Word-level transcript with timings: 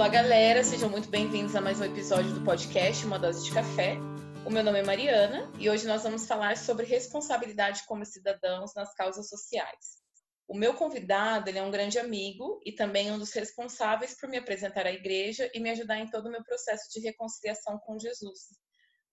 Olá, 0.00 0.08
galera, 0.08 0.64
sejam 0.64 0.88
muito 0.88 1.10
bem-vindos 1.10 1.54
a 1.54 1.60
mais 1.60 1.78
um 1.78 1.84
episódio 1.84 2.32
do 2.32 2.42
podcast 2.42 3.04
Uma 3.04 3.18
Dose 3.18 3.44
de 3.44 3.52
Café. 3.52 3.98
O 4.46 4.50
meu 4.50 4.64
nome 4.64 4.78
é 4.78 4.82
Mariana 4.82 5.52
e 5.58 5.68
hoje 5.68 5.86
nós 5.86 6.02
vamos 6.02 6.26
falar 6.26 6.56
sobre 6.56 6.86
responsabilidade 6.86 7.84
como 7.86 8.02
cidadãos 8.06 8.74
nas 8.74 8.94
causas 8.94 9.28
sociais. 9.28 9.98
O 10.48 10.56
meu 10.56 10.72
convidado 10.72 11.50
ele 11.50 11.58
é 11.58 11.62
um 11.62 11.70
grande 11.70 11.98
amigo 11.98 12.62
e 12.64 12.72
também 12.72 13.12
um 13.12 13.18
dos 13.18 13.30
responsáveis 13.34 14.16
por 14.18 14.26
me 14.26 14.38
apresentar 14.38 14.86
à 14.86 14.90
igreja 14.90 15.50
e 15.52 15.60
me 15.60 15.68
ajudar 15.68 15.98
em 15.98 16.08
todo 16.08 16.28
o 16.28 16.32
meu 16.32 16.42
processo 16.42 16.90
de 16.90 17.00
reconciliação 17.00 17.78
com 17.80 17.98
Jesus. 17.98 18.38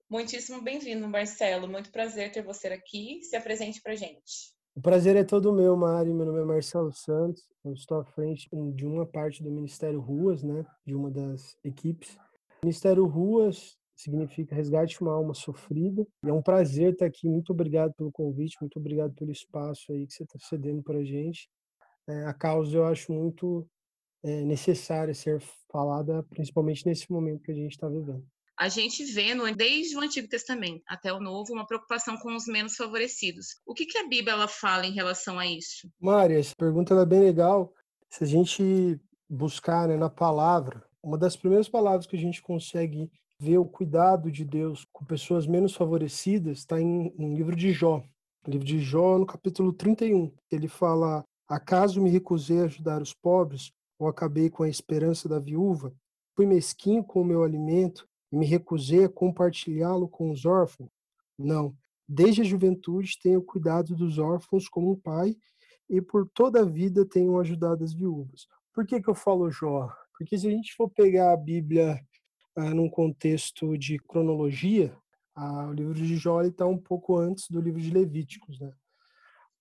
Muitíssimo 0.09 0.61
bem-vindo, 0.61 1.05
Marcelo. 1.05 1.67
Muito 1.67 1.91
prazer 1.91 2.31
ter 2.31 2.43
você 2.43 2.69
aqui. 2.69 3.19
Se 3.23 3.35
apresente 3.35 3.81
para 3.81 3.93
gente. 3.93 4.56
O 4.77 4.79
prazer 4.79 5.15
é 5.15 5.23
todo 5.23 5.51
meu, 5.51 5.75
Mari. 5.75 6.13
Meu 6.13 6.27
nome 6.27 6.39
é 6.39 6.45
Marcelo 6.45 6.93
Santos. 6.93 7.43
Eu 7.65 7.73
estou 7.73 7.99
à 7.99 8.05
frente 8.05 8.47
de 8.75 8.85
uma 8.85 9.07
parte 9.07 9.41
do 9.41 9.49
Ministério 9.49 9.99
Ruas, 9.99 10.43
né? 10.43 10.63
De 10.85 10.93
uma 10.93 11.09
das 11.09 11.57
equipes. 11.63 12.15
Ministério 12.61 13.03
Ruas 13.07 13.75
significa 13.95 14.53
resgate 14.53 15.01
uma 15.01 15.13
alma 15.13 15.33
sofrida. 15.33 16.05
E 16.23 16.29
é 16.29 16.31
um 16.31 16.43
prazer 16.43 16.93
estar 16.93 17.07
aqui. 17.07 17.27
Muito 17.27 17.53
obrigado 17.53 17.91
pelo 17.95 18.11
convite, 18.11 18.55
muito 18.61 18.77
obrigado 18.77 19.15
pelo 19.15 19.31
espaço 19.31 19.91
aí 19.91 20.05
que 20.05 20.13
você 20.13 20.21
está 20.21 20.37
cedendo 20.37 20.83
para 20.83 20.99
a 20.99 21.03
gente. 21.03 21.49
É, 22.07 22.25
a 22.25 22.33
causa 22.35 22.77
eu 22.77 22.85
acho 22.85 23.11
muito 23.11 23.67
é, 24.21 24.43
necessária 24.43 25.15
ser 25.15 25.41
falada, 25.71 26.21
principalmente 26.29 26.85
nesse 26.85 27.11
momento 27.11 27.41
que 27.41 27.51
a 27.51 27.55
gente 27.55 27.71
está 27.71 27.89
vivendo 27.89 28.23
a 28.57 28.67
gente 28.69 29.05
vê 29.05 29.35
no, 29.35 29.53
desde 29.55 29.95
o 29.95 29.99
Antigo 29.99 30.27
Testamento 30.27 30.81
até 30.87 31.13
o 31.13 31.19
Novo 31.19 31.53
uma 31.53 31.67
preocupação 31.67 32.17
com 32.17 32.35
os 32.35 32.47
menos 32.47 32.75
favorecidos. 32.75 33.59
O 33.65 33.73
que, 33.73 33.85
que 33.85 33.97
a 33.99 34.07
Bíblia 34.07 34.33
ela 34.33 34.47
fala 34.47 34.85
em 34.87 34.93
relação 34.93 35.37
a 35.37 35.45
isso? 35.45 35.87
Mária, 35.99 36.39
essa 36.39 36.55
pergunta 36.57 36.95
é 36.95 37.05
bem 37.05 37.19
legal. 37.19 37.71
Se 38.09 38.23
a 38.23 38.27
gente 38.27 38.99
buscar 39.29 39.87
né, 39.87 39.95
na 39.95 40.09
palavra, 40.09 40.83
uma 41.03 41.17
das 41.17 41.35
primeiras 41.35 41.69
palavras 41.69 42.07
que 42.07 42.15
a 42.15 42.19
gente 42.19 42.41
consegue 42.41 43.11
ver 43.39 43.59
o 43.59 43.65
cuidado 43.65 44.31
de 44.31 44.43
Deus 44.43 44.85
com 44.91 45.05
pessoas 45.05 45.45
menos 45.45 45.75
favorecidas 45.75 46.59
está 46.59 46.81
em, 46.81 47.13
no 47.15 47.35
livro 47.35 47.55
de 47.55 47.71
Jó. 47.71 48.03
Livro 48.47 48.65
de 48.65 48.79
Jó, 48.79 49.19
no 49.19 49.25
capítulo 49.25 49.71
31. 49.71 50.33
Ele 50.49 50.67
fala: 50.67 51.23
Acaso 51.47 52.01
me 52.01 52.09
recusei 52.09 52.61
a 52.61 52.63
ajudar 52.63 53.01
os 53.01 53.13
pobres, 53.13 53.71
ou 53.99 54.07
acabei 54.07 54.49
com 54.49 54.63
a 54.63 54.69
esperança 54.69 55.29
da 55.29 55.37
viúva? 55.37 55.93
Fui 56.35 56.45
mesquinho 56.45 57.03
com 57.03 57.21
o 57.21 57.25
meu 57.25 57.43
alimento 57.43 58.07
e 58.31 58.35
me 58.35 58.45
recusei 58.45 59.05
a 59.05 59.09
compartilhá-lo 59.09 60.07
com 60.07 60.31
os 60.31 60.45
órfãos? 60.45 60.89
Não. 61.37 61.75
Desde 62.07 62.41
a 62.41 62.45
juventude 62.45 63.19
tenho 63.21 63.41
cuidado 63.41 63.95
dos 63.95 64.17
órfãos 64.17 64.67
como 64.69 64.91
um 64.91 64.95
pai 64.95 65.35
e 65.89 66.01
por 66.01 66.27
toda 66.29 66.61
a 66.61 66.65
vida 66.65 67.05
tenho 67.05 67.39
ajudado 67.39 67.83
as 67.83 67.93
viúvas. 67.93 68.47
Por 68.73 68.85
que, 68.85 69.01
que 69.01 69.09
eu 69.09 69.15
falo 69.15 69.49
Jó? 69.49 69.89
Porque 70.17 70.37
se 70.37 70.47
a 70.47 70.51
gente 70.51 70.73
for 70.75 70.89
pegar 70.89 71.33
a 71.33 71.37
Bíblia 71.37 71.99
ah, 72.55 72.73
num 72.73 72.89
contexto 72.89 73.77
de 73.77 73.99
cronologia, 73.99 74.95
ah, 75.35 75.67
o 75.67 75.73
livro 75.73 75.93
de 75.93 76.15
Jó 76.17 76.41
está 76.41 76.65
um 76.65 76.77
pouco 76.77 77.17
antes 77.17 77.49
do 77.49 77.61
livro 77.61 77.79
de 77.79 77.91
Levíticos, 77.91 78.59
né? 78.59 78.71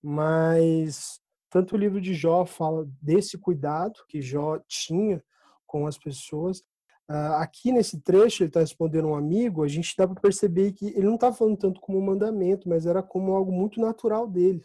Mas 0.03 1.21
tanto 1.51 1.75
o 1.75 1.79
livro 1.79 2.01
de 2.01 2.15
Jó 2.15 2.47
fala 2.47 2.89
desse 3.01 3.39
cuidado 3.39 4.01
que 4.09 4.21
Jó 4.21 4.59
tinha 4.67 5.23
com 5.67 5.87
as 5.87 5.99
pessoas, 5.99 6.63
aqui 7.09 7.71
nesse 7.71 8.01
trecho, 8.01 8.43
ele 8.43 8.51
está 8.51 8.61
respondendo 8.61 9.09
um 9.09 9.15
amigo, 9.15 9.63
a 9.63 9.69
gente 9.69 9.95
dá 9.97 10.07
para 10.09 10.21
perceber 10.21 10.73
que 10.73 10.87
ele 10.89 11.07
não 11.07 11.15
está 11.15 11.33
falando 11.33 11.57
tanto 11.57 11.81
como 11.81 11.99
um 11.99 12.05
mandamento, 12.05 12.69
mas 12.69 12.87
era 12.87 13.03
como 13.03 13.33
algo 13.33 13.53
muito 13.53 13.81
natural 13.81 14.27
dele. 14.27 14.65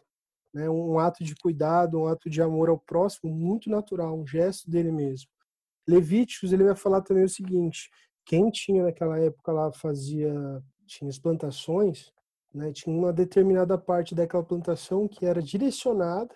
Né? 0.53 0.69
Um 0.69 0.99
ato 0.99 1.23
de 1.23 1.35
cuidado, 1.35 1.99
um 1.99 2.07
ato 2.07 2.29
de 2.29 2.41
amor 2.41 2.69
ao 2.69 2.79
próximo, 2.79 3.31
muito 3.33 3.69
natural, 3.69 4.17
um 4.17 4.25
gesto 4.25 4.69
dele 4.69 4.91
mesmo. 4.91 5.29
Levíticos, 5.87 6.51
ele 6.51 6.63
vai 6.63 6.75
falar 6.75 7.01
também 7.01 7.23
o 7.23 7.29
seguinte, 7.29 7.89
quem 8.25 8.49
tinha 8.49 8.83
naquela 8.83 9.19
época 9.19 9.51
lá, 9.51 9.71
fazia, 9.71 10.33
tinha 10.85 11.09
as 11.09 11.19
plantações, 11.19 12.11
né? 12.53 12.71
tinha 12.71 12.95
uma 12.95 13.13
determinada 13.13 13.77
parte 13.77 14.15
daquela 14.15 14.43
plantação 14.43 15.07
que 15.07 15.25
era 15.25 15.41
direcionada 15.41 16.33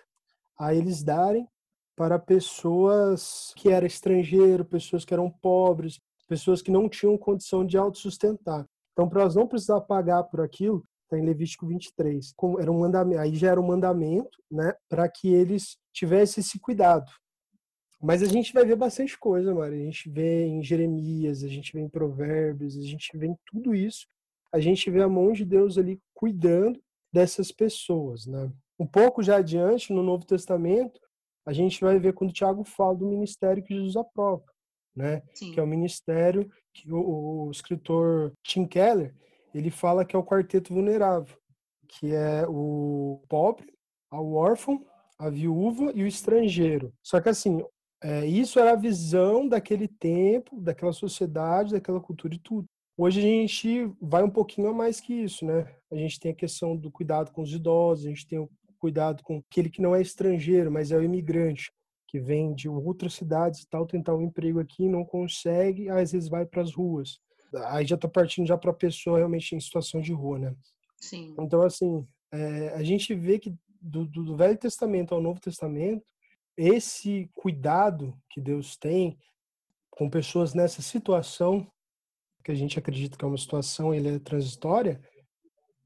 a 0.58 0.74
eles 0.74 1.02
darem 1.02 1.48
para 1.96 2.18
pessoas 2.18 3.52
que 3.56 3.70
eram 3.70 3.86
estrangeiros, 3.86 4.68
pessoas 4.68 5.04
que 5.04 5.14
eram 5.14 5.30
pobres, 5.30 5.98
pessoas 6.28 6.60
que 6.60 6.70
não 6.70 6.88
tinham 6.88 7.16
condição 7.16 7.64
de 7.64 7.78
autossustentar. 7.78 8.66
Então, 8.92 9.08
para 9.08 9.22
elas 9.22 9.34
não 9.34 9.46
precisar 9.46 9.80
pagar 9.80 10.24
por 10.24 10.40
aquilo, 10.40 10.84
está 11.04 11.18
em 11.18 11.24
Levítico 11.24 11.66
23. 11.66 12.32
Como 12.36 12.60
era 12.60 12.70
um 12.70 12.80
mandamento, 12.80 13.20
aí 13.20 13.34
já 13.34 13.50
era 13.50 13.60
um 13.60 13.66
mandamento, 13.66 14.38
né, 14.50 14.74
para 14.88 15.08
que 15.08 15.28
eles 15.28 15.78
tivessem 15.92 16.42
esse 16.42 16.60
cuidado. 16.60 17.10
Mas 18.02 18.22
a 18.22 18.26
gente 18.26 18.52
vai 18.52 18.64
ver 18.64 18.76
bastante 18.76 19.18
coisa, 19.18 19.54
Mari. 19.54 19.80
A 19.80 19.84
gente 19.84 20.10
vê 20.10 20.46
em 20.46 20.62
Jeremias, 20.62 21.42
a 21.42 21.48
gente 21.48 21.72
vê 21.72 21.80
em 21.80 21.88
Provérbios, 21.88 22.76
a 22.76 22.82
gente 22.82 23.16
vê 23.16 23.26
em 23.26 23.36
tudo 23.46 23.74
isso. 23.74 24.06
A 24.52 24.60
gente 24.60 24.90
vê 24.90 25.02
a 25.02 25.08
mão 25.08 25.32
de 25.32 25.44
Deus 25.44 25.78
ali 25.78 25.98
cuidando 26.14 26.78
dessas 27.12 27.50
pessoas, 27.50 28.26
né? 28.26 28.52
Um 28.78 28.86
pouco 28.86 29.22
já 29.22 29.36
adiante, 29.36 29.92
no 29.92 30.02
Novo 30.02 30.26
Testamento, 30.26 31.00
a 31.46 31.52
gente 31.52 31.80
vai 31.80 31.98
ver 31.98 32.12
quando 32.12 32.30
o 32.30 32.32
Tiago 32.32 32.64
fala 32.64 32.96
do 32.96 33.06
ministério 33.06 33.62
que 33.62 33.74
Jesus 33.74 33.96
aprova, 33.96 34.44
né? 34.94 35.22
Sim. 35.32 35.52
Que 35.52 35.60
é 35.60 35.62
o 35.62 35.66
ministério 35.66 36.50
que 36.74 36.92
o, 36.92 37.46
o, 37.46 37.50
escritor 37.50 38.32
Tim 38.42 38.66
Keller 38.66 39.14
ele 39.54 39.70
fala 39.70 40.04
que 40.04 40.14
é 40.14 40.18
o 40.18 40.24
quarteto 40.24 40.74
vulnerável, 40.74 41.38
que 41.88 42.12
é 42.12 42.44
o 42.48 43.22
pobre, 43.28 43.72
o 44.12 44.34
órfão, 44.34 44.84
a 45.18 45.30
viúva 45.30 45.92
e 45.94 46.02
o 46.02 46.06
estrangeiro. 46.06 46.92
Só 47.02 47.20
que 47.20 47.28
assim, 47.28 47.64
é, 48.02 48.26
isso 48.26 48.58
era 48.58 48.72
a 48.72 48.76
visão 48.76 49.48
daquele 49.48 49.88
tempo, 49.88 50.60
daquela 50.60 50.92
sociedade, 50.92 51.72
daquela 51.72 52.00
cultura 52.00 52.34
e 52.34 52.38
tudo. 52.38 52.66
Hoje 52.98 53.20
a 53.20 53.22
gente 53.22 53.90
vai 54.00 54.22
um 54.22 54.30
pouquinho 54.30 54.68
a 54.68 54.74
mais 54.74 55.00
que 55.00 55.12
isso, 55.12 55.44
né? 55.44 55.74
A 55.90 55.96
gente 55.96 56.18
tem 56.18 56.32
a 56.32 56.34
questão 56.36 56.76
do 56.76 56.90
cuidado 56.90 57.30
com 57.30 57.42
os 57.42 57.52
idosos, 57.52 58.06
a 58.06 58.08
gente 58.08 58.26
tem 58.26 58.38
o 58.38 58.50
cuidado 58.76 59.22
com 59.22 59.42
aquele 59.48 59.70
que 59.70 59.82
não 59.82 59.94
é 59.94 60.00
estrangeiro, 60.00 60.70
mas 60.70 60.90
é 60.90 60.96
o 60.96 61.02
imigrante, 61.02 61.72
que 62.06 62.20
vem 62.20 62.54
de 62.54 62.68
outras 62.68 63.14
cidades 63.14 63.62
e 63.62 63.68
tal, 63.68 63.86
tentar 63.86 64.14
um 64.14 64.22
emprego 64.22 64.60
aqui, 64.60 64.88
não 64.88 65.04
consegue, 65.04 65.88
às 65.88 66.12
vezes 66.12 66.28
vai 66.28 66.46
para 66.46 66.62
as 66.62 66.72
ruas. 66.72 67.18
Aí 67.66 67.86
já 67.86 67.96
está 67.96 68.08
partindo 68.08 68.46
já 68.46 68.56
para 68.56 68.70
a 68.70 68.74
pessoa 68.74 69.18
realmente 69.18 69.54
em 69.54 69.60
situação 69.60 70.00
de 70.00 70.12
rua, 70.12 70.38
né? 70.38 70.54
Sim. 71.00 71.34
Então, 71.38 71.62
assim, 71.62 72.06
é, 72.32 72.68
a 72.70 72.82
gente 72.82 73.14
vê 73.14 73.38
que 73.38 73.54
do, 73.80 74.04
do 74.06 74.36
Velho 74.36 74.56
Testamento 74.56 75.14
ao 75.14 75.20
Novo 75.20 75.40
Testamento, 75.40 76.04
esse 76.56 77.30
cuidado 77.34 78.16
que 78.30 78.40
Deus 78.40 78.76
tem 78.76 79.18
com 79.90 80.10
pessoas 80.10 80.54
nessa 80.54 80.82
situação, 80.82 81.70
que 82.44 82.50
a 82.50 82.54
gente 82.54 82.78
acredita 82.78 83.16
que 83.16 83.24
é 83.24 83.28
uma 83.28 83.38
situação 83.38 83.94
ele 83.94 84.16
é 84.16 84.18
transitória, 84.18 85.00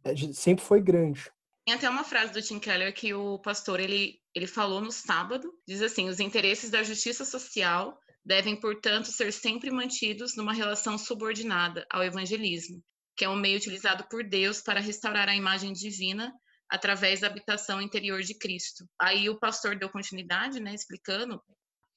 é, 0.04 0.14
sempre 0.32 0.64
foi 0.64 0.80
grande. 0.80 1.30
Tem 1.65 1.75
até 1.75 1.88
uma 1.88 2.04
frase 2.04 2.32
do 2.32 2.43
Tim 2.43 2.59
Keller 2.59 2.94
que 2.94 3.12
o 3.15 3.38
pastor 3.38 3.81
ele, 3.81 4.19
ele 4.34 4.47
falou 4.47 4.81
no 4.81 4.91
sábado, 4.91 5.53
diz 5.66 5.82
assim: 5.82 6.09
os 6.09 6.21
interesses 6.21 6.71
da 6.71 6.82
justiça 6.82 7.25
social 7.25 7.98
devem, 8.25 8.59
portanto, 8.59 9.06
ser 9.06 9.32
sempre 9.32 9.71
mantidos 9.71 10.37
numa 10.37 10.53
relação 10.53 10.98
subordinada 10.98 11.87
ao 11.91 12.03
evangelismo, 12.03 12.82
que 13.16 13.25
é 13.25 13.28
um 13.28 13.37
meio 13.37 13.56
utilizado 13.56 14.06
por 14.09 14.25
Deus 14.25 14.60
para 14.60 14.81
restaurar 14.81 15.28
a 15.28 15.37
imagem 15.37 15.72
divina 15.72 16.32
através 16.71 17.21
da 17.21 17.26
habitação 17.26 17.82
interior 17.82 18.22
de 18.22 18.34
Cristo. 18.34 18.88
Aí 19.00 19.28
o 19.28 19.38
pastor 19.38 19.77
deu 19.77 19.88
continuidade, 19.88 20.60
né, 20.60 20.72
explicando, 20.72 21.42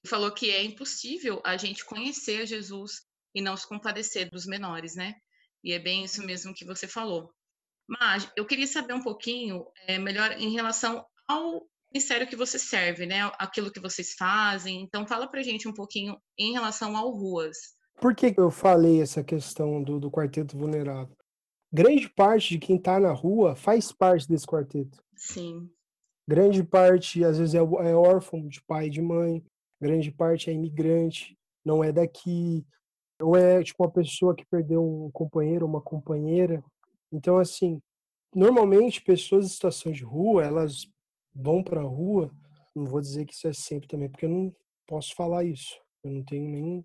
falou 0.07 0.31
que 0.31 0.49
é 0.49 0.63
impossível 0.63 1.41
a 1.45 1.55
gente 1.57 1.85
conhecer 1.85 2.45
Jesus 2.47 3.01
e 3.35 3.41
não 3.41 3.55
se 3.55 3.67
compadecer 3.67 4.29
dos 4.29 4.45
menores, 4.45 4.95
né? 4.95 5.13
E 5.63 5.71
é 5.71 5.79
bem 5.79 6.03
isso 6.03 6.25
mesmo 6.25 6.53
que 6.53 6.65
você 6.65 6.87
falou. 6.87 7.31
Mas 7.87 8.29
eu 8.35 8.45
queria 8.45 8.67
saber 8.67 8.93
um 8.93 9.03
pouquinho 9.03 9.65
é, 9.87 9.97
melhor 9.97 10.31
em 10.33 10.51
relação 10.51 11.05
ao 11.27 11.67
ministério 11.93 12.27
que 12.27 12.35
você 12.35 12.57
serve, 12.57 13.05
né? 13.05 13.29
Aquilo 13.37 13.71
que 13.71 13.79
vocês 13.79 14.13
fazem. 14.13 14.81
Então, 14.81 15.05
fala 15.05 15.27
pra 15.27 15.43
gente 15.43 15.67
um 15.67 15.73
pouquinho 15.73 16.17
em 16.37 16.53
relação 16.53 16.97
ao 16.97 17.11
Ruas. 17.11 17.57
Por 18.01 18.15
que 18.15 18.33
eu 18.35 18.49
falei 18.49 19.01
essa 19.01 19.23
questão 19.23 19.83
do, 19.83 19.99
do 19.99 20.09
quarteto 20.09 20.57
vulnerável? 20.57 21.15
Grande 21.71 22.09
parte 22.09 22.49
de 22.49 22.59
quem 22.59 22.77
está 22.77 22.99
na 22.99 23.11
rua 23.11 23.55
faz 23.55 23.91
parte 23.91 24.27
desse 24.27 24.45
quarteto. 24.45 25.03
Sim. 25.15 25.69
Grande 26.27 26.63
parte, 26.63 27.23
às 27.23 27.37
vezes, 27.37 27.53
é, 27.53 27.59
é 27.59 27.95
órfão 27.95 28.47
de 28.47 28.61
pai 28.63 28.87
e 28.87 28.89
de 28.89 29.01
mãe. 29.01 29.43
Grande 29.81 30.11
parte 30.11 30.49
é 30.49 30.53
imigrante, 30.53 31.37
não 31.65 31.83
é 31.83 31.91
daqui. 31.91 32.65
Ou 33.21 33.35
é, 33.35 33.63
tipo, 33.63 33.83
uma 33.83 33.91
pessoa 33.91 34.35
que 34.35 34.45
perdeu 34.45 34.83
um 34.83 35.11
companheiro 35.11 35.65
ou 35.65 35.69
uma 35.69 35.81
companheira 35.81 36.63
então, 37.13 37.37
assim, 37.37 37.79
normalmente 38.35 39.01
pessoas 39.01 39.45
em 39.45 39.49
situação 39.49 39.91
de 39.91 40.03
rua, 40.03 40.43
elas 40.43 40.87
vão 41.33 41.63
para 41.63 41.79
a 41.79 41.85
rua, 41.85 42.31
não 42.75 42.85
vou 42.85 42.99
dizer 42.99 43.25
que 43.25 43.33
isso 43.33 43.47
é 43.47 43.53
sempre 43.53 43.87
também, 43.87 44.09
porque 44.09 44.25
eu 44.25 44.29
não 44.29 44.55
posso 44.87 45.13
falar 45.15 45.43
isso. 45.43 45.79
Eu 46.03 46.11
não 46.11 46.23
tenho 46.23 46.49
nenhum 46.49 46.83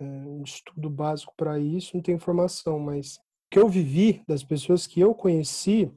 é, 0.00 0.04
um 0.04 0.42
estudo 0.42 0.88
básico 0.88 1.34
para 1.36 1.58
isso, 1.58 1.94
não 1.94 2.02
tenho 2.02 2.16
informação, 2.16 2.78
mas 2.78 3.16
o 3.16 3.20
que 3.50 3.58
eu 3.58 3.68
vivi 3.68 4.22
das 4.26 4.42
pessoas 4.42 4.86
que 4.86 5.00
eu 5.00 5.14
conheci, 5.14 5.92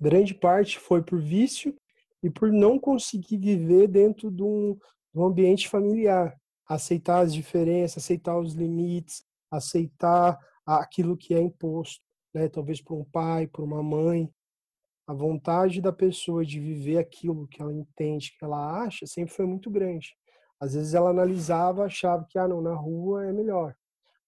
grande 0.00 0.32
parte 0.32 0.78
foi 0.78 1.02
por 1.02 1.20
vício 1.20 1.76
e 2.22 2.30
por 2.30 2.52
não 2.52 2.78
conseguir 2.78 3.36
viver 3.38 3.88
dentro 3.88 4.30
de 4.30 4.42
um, 4.42 4.74
de 5.12 5.20
um 5.20 5.24
ambiente 5.24 5.68
familiar. 5.68 6.36
aceitar 6.66 7.20
as 7.20 7.34
diferenças, 7.34 8.02
aceitar 8.02 8.38
os 8.38 8.54
limites, 8.54 9.24
aceitar 9.50 10.38
aquilo 10.64 11.16
que 11.16 11.34
é 11.34 11.40
imposto, 11.40 12.02
né? 12.34 12.48
Talvez 12.48 12.80
por 12.80 12.94
um 12.94 13.04
pai, 13.04 13.46
por 13.46 13.62
uma 13.62 13.82
mãe. 13.82 14.32
A 15.06 15.12
vontade 15.12 15.80
da 15.80 15.92
pessoa 15.92 16.44
de 16.44 16.60
viver 16.60 16.98
aquilo 16.98 17.48
que 17.48 17.60
ela 17.60 17.72
entende, 17.72 18.34
que 18.38 18.44
ela 18.44 18.82
acha, 18.84 19.06
sempre 19.06 19.34
foi 19.34 19.46
muito 19.46 19.70
grande. 19.70 20.16
Às 20.60 20.74
vezes 20.74 20.94
ela 20.94 21.10
analisava, 21.10 21.84
achava 21.84 22.24
que 22.28 22.38
ah, 22.38 22.46
não, 22.46 22.60
na 22.60 22.74
rua 22.74 23.26
é 23.26 23.32
melhor. 23.32 23.74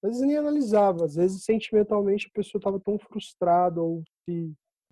Às 0.02 0.10
vezes 0.10 0.26
nem 0.26 0.36
analisava, 0.36 1.04
às 1.04 1.14
vezes 1.14 1.44
sentimentalmente 1.44 2.26
a 2.26 2.34
pessoa 2.34 2.58
estava 2.58 2.78
tão 2.78 2.98
frustrada 2.98 3.80
ou 3.80 4.02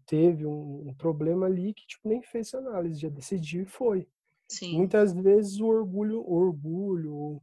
teve 0.06 0.46
um, 0.46 0.88
um, 0.88 0.94
problema 0.94 1.46
ali 1.46 1.74
que 1.74 1.86
tipo 1.86 2.08
nem 2.08 2.22
fez 2.22 2.54
análise, 2.54 3.00
já 3.00 3.08
decidiu 3.08 3.62
e 3.62 3.66
foi. 3.66 4.08
Sim. 4.48 4.76
Muitas 4.76 5.12
vezes 5.12 5.60
o 5.60 5.66
orgulho, 5.66 6.20
o 6.20 6.34
orgulho, 6.34 7.14
ou 7.14 7.42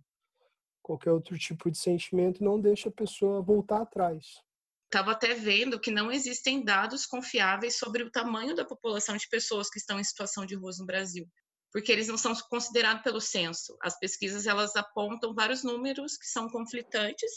qualquer 0.82 1.12
outro 1.12 1.38
tipo 1.38 1.70
de 1.70 1.78
sentimento 1.78 2.44
não 2.44 2.60
deixa 2.60 2.90
a 2.90 2.92
pessoa 2.92 3.42
voltar 3.42 3.82
atrás. 3.82 4.42
Estava 4.92 5.12
até 5.12 5.36
vendo 5.36 5.80
que 5.80 5.92
não 5.92 6.12
existem 6.12 6.66
dados 6.66 7.06
confiáveis 7.06 7.78
sobre 7.78 8.02
o 8.02 8.10
tamanho 8.10 8.56
da 8.56 8.66
população 8.66 9.16
de 9.16 9.30
pessoas 9.30 9.70
que 9.70 9.78
estão 9.78 10.00
em 10.00 10.04
situação 10.04 10.48
de 10.48 10.56
rua 10.56 10.72
no 10.80 10.86
Brasil, 10.86 11.28
porque 11.72 11.92
eles 11.92 12.08
não 12.08 12.18
são 12.18 12.34
considerados 12.50 13.04
pelo 13.04 13.22
censo. 13.22 13.78
As 13.84 14.00
pesquisas 14.00 14.48
elas 14.48 14.76
apontam 14.76 15.36
vários 15.36 15.64
números 15.64 16.18
que 16.18 16.26
são 16.26 16.50
conflitantes, 16.50 17.30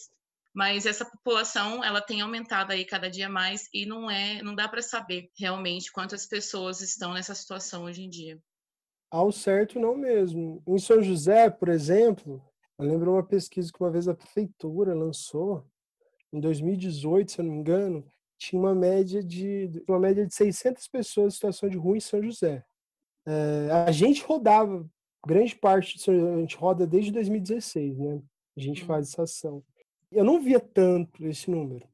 mas 0.54 0.87
essa 0.87 1.04
população 1.04 1.84
ela 1.84 2.00
tem 2.00 2.22
aumentado 2.22 2.72
aí 2.72 2.87
cada 2.87 3.10
dia 3.10 3.28
mais 3.28 3.69
e 3.70 3.84
não 3.84 4.10
é, 4.10 4.43
não 4.43 4.55
dá 4.55 4.66
para 4.66 4.81
saber 4.81 5.28
realmente 5.38 5.93
quantas 5.93 6.25
pessoas 6.25 6.81
estão 6.81 7.12
nessa 7.12 7.34
situação 7.34 7.84
hoje 7.84 8.02
em 8.02 8.08
dia. 8.08 8.43
Ao 9.10 9.31
certo 9.31 9.78
não 9.78 9.94
mesmo. 9.94 10.62
Em 10.66 10.78
São 10.78 11.02
José, 11.02 11.50
por 11.50 11.69
exemplo, 11.69 12.43
eu 12.78 12.87
lembro 12.87 13.12
uma 13.12 13.22
pesquisa 13.22 13.70
que 13.70 13.82
uma 13.82 13.90
vez 13.90 14.08
a 14.08 14.14
prefeitura 14.14 14.94
lançou, 14.94 15.70
em 16.32 16.40
2018, 16.40 17.32
se 17.32 17.40
eu 17.40 17.44
não 17.44 17.52
me 17.52 17.58
engano, 17.58 18.05
tinha 18.38 18.61
uma 18.61 18.75
média 18.75 19.23
de 19.23 19.82
uma 19.87 20.00
média 20.00 20.26
de 20.26 20.34
600 20.34 20.88
pessoas 20.88 21.32
em 21.32 21.37
situação 21.37 21.69
de 21.69 21.76
rua 21.76 21.96
em 21.96 22.00
São 22.00 22.23
José. 22.23 22.64
É, 23.26 23.69
a 23.87 23.93
gente 23.93 24.23
rodava, 24.23 24.84
grande 25.25 25.55
parte 25.55 25.96
de 25.96 26.02
São 26.02 26.14
José, 26.14 26.34
a 26.34 26.38
gente 26.38 26.56
roda 26.56 26.87
desde 26.87 27.12
2016, 27.12 27.99
né? 27.99 28.23
A 28.56 28.61
gente 28.61 28.82
hum. 28.82 28.87
faz 28.87 29.08
essa 29.08 29.23
ação. 29.23 29.62
Eu 30.11 30.25
não 30.25 30.40
via 30.40 30.58
tanto 30.58 31.25
esse 31.26 31.50
número. 31.50 31.87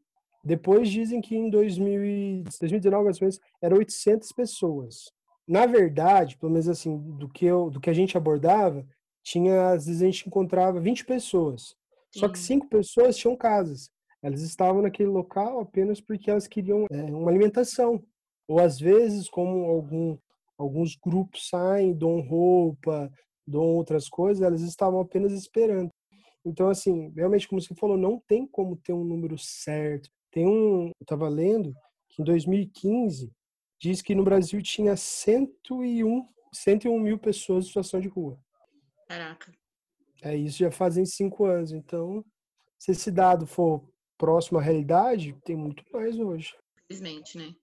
Depois 0.43 0.89
dizem 0.89 1.21
que 1.21 1.37
em 1.37 1.51
2000, 1.51 2.45
2019, 2.45 3.05
mais 3.05 3.17
ou 3.19 3.25
menos, 3.25 3.41
eram 3.61 3.77
800 3.77 4.33
pessoas. 4.33 5.13
Na 5.47 5.67
verdade, 5.67 6.37
pelo 6.39 6.53
menos 6.53 6.69
assim, 6.69 6.97
do 6.97 7.29
que, 7.29 7.45
eu, 7.45 7.71
do 7.71 7.81
que 7.81 7.91
a 7.91 7.95
gente 7.95 8.17
abordava, 8.17 8.87
tinha, 9.23 9.71
às 9.71 9.87
vezes 9.87 10.03
a 10.03 10.07
gente 10.07 10.27
encontrava 10.27 10.81
20 10.81 11.05
pessoas. 11.05 11.77
Só 12.11 12.29
que 12.29 12.39
cinco 12.39 12.67
pessoas 12.69 13.17
tinham 13.17 13.37
casas. 13.37 13.91
Elas 14.23 14.43
estavam 14.43 14.83
naquele 14.83 15.09
local 15.09 15.61
apenas 15.61 16.01
porque 16.01 16.31
elas 16.31 16.47
queriam 16.47 16.87
é, 16.91 17.03
uma 17.05 17.31
alimentação. 17.31 18.03
Ou 18.49 18.59
às 18.59 18.79
vezes, 18.79 19.29
como 19.29 19.67
algum, 19.67 20.19
alguns 20.57 20.97
grupos 20.97 21.49
saem, 21.49 21.97
dão 21.97 22.21
roupa, 22.21 23.11
dão 23.47 23.63
outras 23.63 24.09
coisas, 24.09 24.43
elas 24.43 24.63
estavam 24.63 25.01
apenas 25.01 25.33
esperando. 25.33 25.91
Então, 26.45 26.69
assim, 26.69 27.13
realmente, 27.15 27.47
como 27.47 27.61
você 27.61 27.75
falou, 27.75 27.97
não 27.97 28.21
tem 28.27 28.47
como 28.47 28.77
ter 28.77 28.93
um 28.93 29.05
número 29.05 29.37
certo. 29.39 30.09
Tem 30.31 30.47
um, 30.47 30.87
eu 30.87 30.93
estava 31.03 31.29
lendo 31.29 31.75
que 32.09 32.23
em 32.23 32.25
2015 32.25 33.31
diz 33.81 34.03
que 34.03 34.15
no 34.15 34.25
Brasil 34.25 34.61
tinha 34.63 34.97
101, 34.97 36.27
101 36.53 37.01
mil 37.01 37.19
pessoas 37.19 37.65
em 37.65 37.69
situação 37.69 38.01
de 38.01 38.09
rua. 38.09 38.39
Caraca. 39.07 39.53
É, 40.23 40.37
isso 40.37 40.59
já 40.59 40.71
fazem 40.71 41.05
cinco 41.05 41.45
anos. 41.45 41.73
Então, 41.73 42.25
se 42.79 42.93
esse 42.93 43.11
dado 43.11 43.47
for 43.47 43.89
próximo 44.19 44.59
à 44.59 44.63
realidade, 44.63 45.35
tem 45.45 45.57
muito 45.57 45.83
mais 45.93 46.19
hoje. 46.19 46.55
Infelizmente, 46.85 47.39
né? 47.39 47.55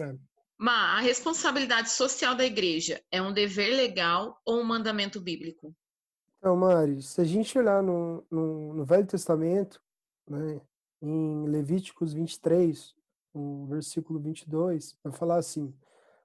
É. 0.00 0.14
Mas 0.58 0.98
a 0.98 1.00
responsabilidade 1.00 1.88
social 1.88 2.34
da 2.34 2.44
igreja 2.44 3.00
é 3.10 3.22
um 3.22 3.32
dever 3.32 3.74
legal 3.74 4.38
ou 4.44 4.60
um 4.60 4.64
mandamento 4.64 5.18
bíblico? 5.18 5.74
Então, 6.36 6.56
Mari, 6.56 7.00
se 7.00 7.20
a 7.20 7.24
gente 7.24 7.58
olhar 7.58 7.82
no, 7.82 8.26
no, 8.30 8.74
no 8.74 8.84
Velho 8.84 9.06
Testamento, 9.06 9.80
né, 10.28 10.60
em 11.00 11.46
Levíticos 11.46 12.12
23, 12.12 12.94
no 13.34 13.66
versículo 13.66 14.18
22, 14.18 14.96
vai 15.02 15.12
falar 15.12 15.36
assim: 15.36 15.74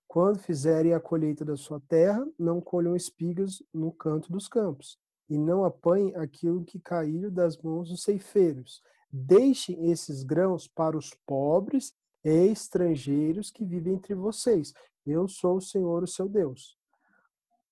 quando 0.08 0.40
fizerem 0.40 0.94
a 0.94 1.00
colheita 1.00 1.46
da 1.46 1.56
sua 1.56 1.80
terra, 1.80 2.26
não 2.38 2.60
colham 2.60 2.96
espigas 2.96 3.62
no 3.74 3.92
canto 3.92 4.32
dos 4.32 4.48
campos, 4.48 5.00
e 5.30 5.38
não 5.38 5.64
apanhem 5.64 6.16
aquilo 6.16 6.64
que 6.64 6.80
caiu 6.80 7.32
das 7.32 7.58
mãos 7.58 7.90
dos 7.90 8.04
ceifeiros. 8.04 8.82
Deixem 9.18 9.90
esses 9.90 10.24
grãos 10.24 10.68
para 10.68 10.98
os 10.98 11.14
pobres 11.26 11.94
e 12.22 12.48
estrangeiros 12.48 13.50
que 13.50 13.64
vivem 13.64 13.94
entre 13.94 14.14
vocês. 14.14 14.74
Eu 15.06 15.26
sou 15.26 15.56
o 15.56 15.62
Senhor, 15.62 16.04
o 16.04 16.08
seu 16.08 16.28
Deus. 16.28 16.78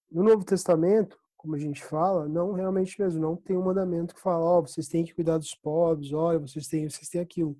No 0.10 0.24
Novo 0.24 0.45
Testamento, 0.45 1.19
como 1.36 1.56
a 1.56 1.60
gente 1.60 1.84
fala, 1.84 2.30
não 2.30 2.54
realmente 2.54 2.98
mesmo, 2.98 3.19
não 3.19 3.36
tem 3.36 3.57
um 3.57 3.63
mandamento 3.66 4.16
que 4.16 4.22
fala, 4.22 4.45
ó, 4.45 4.60
oh, 4.60 4.62
vocês 4.62 4.88
têm 4.88 5.04
que 5.04 5.13
cuidar 5.13 5.38
dos 5.38 5.54
pobres, 5.54 6.13
olha, 6.13 6.40
vocês 6.40 6.66
têm, 6.66 6.90
vocês 6.90 7.10
têm 7.10 7.19
aquilo. 7.19 7.57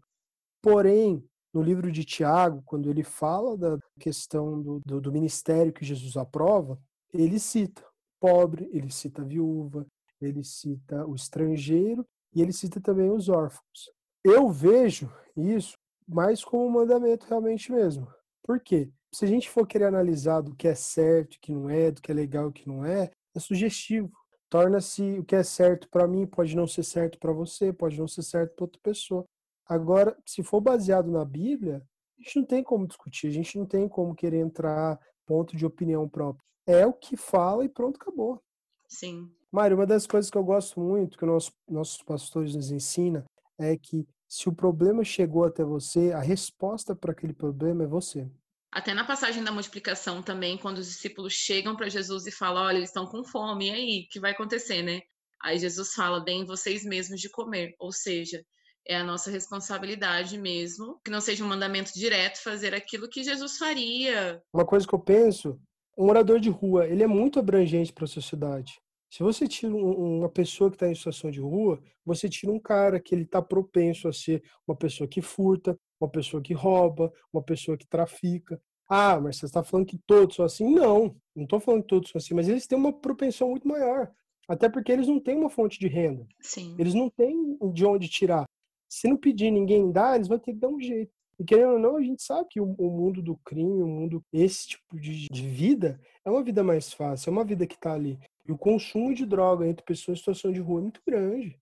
Porém, 0.62 1.22
no 1.54 1.62
livro 1.62 1.92
de 1.92 2.06
Tiago, 2.06 2.64
quando 2.66 2.90
ele 2.90 3.04
fala 3.04 3.58
da 3.58 3.78
questão 4.00 4.62
do, 4.62 4.80
do, 4.86 5.02
do 5.02 5.12
ministério 5.12 5.74
que 5.74 5.84
Jesus 5.84 6.16
aprova, 6.16 6.80
ele 7.14 7.38
cita 7.38 7.84
pobre, 8.18 8.70
ele 8.72 8.90
cita 8.90 9.26
viúva, 9.26 9.86
ele 10.22 10.42
cita 10.42 11.06
o 11.06 11.16
estrangeiro 11.16 12.08
e 12.36 12.42
ele 12.42 12.54
cita 12.54 12.80
também 12.80 13.12
os 13.12 13.30
órfãos. 13.30 13.92
Eu 14.24 14.50
vejo 14.50 15.12
isso 15.36 15.78
mais 16.08 16.44
como 16.44 16.66
um 16.66 16.70
mandamento 16.70 17.26
realmente 17.28 17.72
mesmo. 17.72 18.08
Por 18.44 18.60
quê? 18.60 18.90
Se 19.14 19.26
a 19.26 19.28
gente 19.28 19.50
for 19.50 19.68
querer 19.68 19.86
analisar 19.86 20.42
do 20.42 20.56
que 20.56 20.68
é 20.68 20.76
certo, 20.76 21.38
que 21.40 21.52
não 21.52 21.70
é, 21.70 21.92
do 21.92 22.02
que 22.02 22.12
é 22.12 22.16
legal, 22.16 22.52
que 22.52 22.68
não 22.68 22.86
é, 22.86 23.12
é 23.36 23.40
sugestivo. 23.40 24.12
Torna-se 24.50 25.20
o 25.20 25.24
que 25.24 25.36
é 25.36 25.44
certo 25.44 25.90
para 25.90 26.08
mim 26.08 26.28
pode 26.28 26.56
não 26.56 26.68
ser 26.68 26.84
certo 26.84 27.18
para 27.20 27.32
você, 27.32 27.72
pode 27.72 27.98
não 27.98 28.08
ser 28.08 28.24
certo 28.24 28.56
para 28.56 28.66
outra 28.66 28.80
pessoa. 28.82 29.26
Agora, 29.66 30.18
se 30.26 30.44
for 30.44 30.62
baseado 30.62 31.10
na 31.12 31.24
Bíblia, 31.24 31.84
a 32.20 32.22
gente 32.22 32.38
não 32.38 32.46
tem 32.46 32.64
como 32.64 32.88
discutir, 32.88 33.28
a 33.28 33.32
gente 33.32 33.58
não 33.58 33.66
tem 33.66 33.88
como 33.88 34.16
querer 34.16 34.40
entrar 34.40 35.00
ponto 35.26 35.56
de 35.56 35.66
opinião 35.66 36.08
próprio. 36.08 36.44
É 36.68 36.86
o 36.86 36.94
que 36.94 37.18
fala 37.18 37.66
e 37.66 37.70
pronto, 37.70 37.98
acabou. 38.00 38.42
Sim. 38.88 39.32
Mário, 39.53 39.77
uma 39.77 39.86
das 39.86 40.07
coisas 40.07 40.31
que 40.31 40.38
eu 40.38 40.43
gosto 40.43 40.79
muito, 40.79 41.15
que 41.15 41.25
nosso, 41.27 41.51
nossos 41.69 42.01
pastores 42.01 42.55
nos 42.55 42.72
ensina, 42.72 43.24
é 43.60 43.77
que 43.77 44.07
se 44.27 44.50
o 44.50 44.51
problema 44.51 45.03
chegou 45.03 45.43
até 45.43 45.63
você, 45.63 46.12
a 46.12 46.19
resposta 46.19 46.95
para 46.95 47.12
aquele 47.12 47.33
problema 47.33 47.83
é 47.83 47.88
você. 47.88 48.27
Até 48.72 48.95
na 48.95 49.05
passagem 49.05 49.43
da 49.43 49.51
multiplicação 49.51 50.24
também, 50.24 50.57
quando 50.57 50.79
os 50.79 50.88
discípulos 50.88 51.33
chegam 51.33 51.75
para 51.75 51.88
Jesus 51.88 52.25
e 52.25 52.31
falam, 52.31 52.63
olha, 52.63 52.77
eles 52.77 52.89
estão 52.89 53.05
com 53.05 53.24
fome, 53.24 53.67
e 53.67 53.72
aí, 53.72 54.05
o 54.07 54.10
que 54.10 54.19
vai 54.19 54.31
acontecer, 54.31 54.81
né? 54.81 55.01
Aí 55.43 55.60
Jesus 55.60 55.93
fala, 55.93 56.19
deem 56.19 56.45
vocês 56.45 56.83
mesmos 56.83 57.22
de 57.22 57.29
comer. 57.29 57.75
Ou 57.79 57.91
seja, 57.91 58.43
é 58.88 58.98
a 58.98 59.03
nossa 59.03 59.29
responsabilidade 59.29 60.36
mesmo, 60.36 61.00
que 61.05 61.12
não 61.12 61.22
seja 61.22 61.43
um 61.43 61.48
mandamento 61.48 61.93
direto 61.93 62.41
fazer 62.41 62.74
aquilo 62.74 63.07
que 63.07 63.24
Jesus 63.24 63.60
faria. 63.60 64.41
Uma 64.51 64.65
coisa 64.65 64.88
que 64.88 64.95
eu 64.95 65.00
penso, 65.00 65.60
um 65.95 66.07
morador 66.07 66.39
de 66.39 66.50
rua, 66.50 66.88
ele 66.88 67.03
é 67.03 67.07
muito 67.07 67.38
abrangente 67.38 67.93
para 67.93 68.05
a 68.05 68.07
sociedade. 68.07 68.81
Se 69.13 69.22
você 69.22 69.48
tira 69.48 69.72
uma 69.75 70.27
pessoa 70.27 70.72
que 70.72 70.75
está 70.75 70.89
em 70.89 70.96
situação 70.96 71.29
de 71.29 71.39
rua, 71.39 71.79
você 72.03 72.27
tira 72.27 72.51
um 72.51 72.60
cara 72.60 73.00
que 73.00 73.13
ele 73.13 73.25
está 73.25 73.43
propenso 73.43 74.08
a 74.08 74.12
ser 74.12 74.41
uma 74.67 74.75
pessoa 74.75 75.08
que 75.08 75.22
furta, 75.22 75.79
uma 76.01 76.10
pessoa 76.10 76.41
que 76.41 76.51
rouba, 76.51 77.13
uma 77.32 77.43
pessoa 77.43 77.77
que 77.77 77.86
trafica. 77.86 78.60
Ah, 78.89 79.22
mas 79.22 79.38
você 79.38 79.46
está 79.46 79.63
falando 79.63 79.86
que 79.86 80.00
todos 80.08 80.36
são 80.36 80.43
assim? 80.43 80.67
Não, 80.67 81.15
não 81.36 81.43
estou 81.43 81.60
falando 81.60 81.84
que 81.84 81.89
todos 81.89 82.10
são 82.10 82.17
assim, 82.17 82.34
mas 82.34 82.50
eles 82.50 82.65
têm 82.65 82.75
uma 82.75 82.91
propensão 82.91 83.51
muito 83.51 83.67
maior. 83.67 84.12
Até 84.50 84.67
porque 84.67 84.91
eles 84.91 85.08
não 85.08 85.20
têm 85.20 85.38
uma 85.38 85.50
fonte 85.51 85.77
de 85.77 85.88
renda. 85.88 86.25
Sim. 86.41 86.75
Eles 86.79 86.96
não 86.96 87.08
têm 87.08 87.55
de 87.72 87.86
onde 87.86 88.10
tirar. 88.10 88.46
Se 88.89 89.08
não 89.08 89.15
pedir 89.15 89.51
ninguém 89.51 89.91
dar, 89.91 90.15
eles 90.15 90.27
vão 90.27 90.39
ter 90.39 90.53
que 90.53 90.60
dar 90.60 90.70
um 90.70 90.82
jeito. 90.82 91.13
E 91.39 91.43
querendo 91.43 91.74
ou 91.74 91.79
não, 91.79 91.98
a 91.98 92.01
gente 92.01 92.24
sabe 92.24 92.48
que 92.50 92.60
o, 92.60 92.74
o 92.79 92.89
mundo 92.89 93.22
do 93.22 93.38
crime, 93.46 93.84
o 93.84 93.88
mundo, 93.88 94.24
esse 94.34 94.70
tipo 94.70 95.00
de, 95.00 95.27
de, 95.29 95.48
vida, 95.48 96.01
é 96.25 96.32
uma 96.32 96.43
vida 96.43 96.63
mais 96.63 96.91
fácil, 96.91 97.29
é 97.29 97.32
uma 97.32 97.46
vida 97.46 97.67
que 97.67 97.75
está 97.75 97.93
ali. 97.93 98.17
E 98.48 98.52
o 98.52 98.58
consumo 98.58 99.14
de 99.14 99.26
droga 99.26 99.68
entre 99.68 99.86
pessoas 99.86 100.18
em 100.18 100.20
situação 100.20 100.52
de 100.52 100.60
rua 100.60 100.80
é 100.80 100.84
muito 100.84 101.02
grande. 101.08 101.60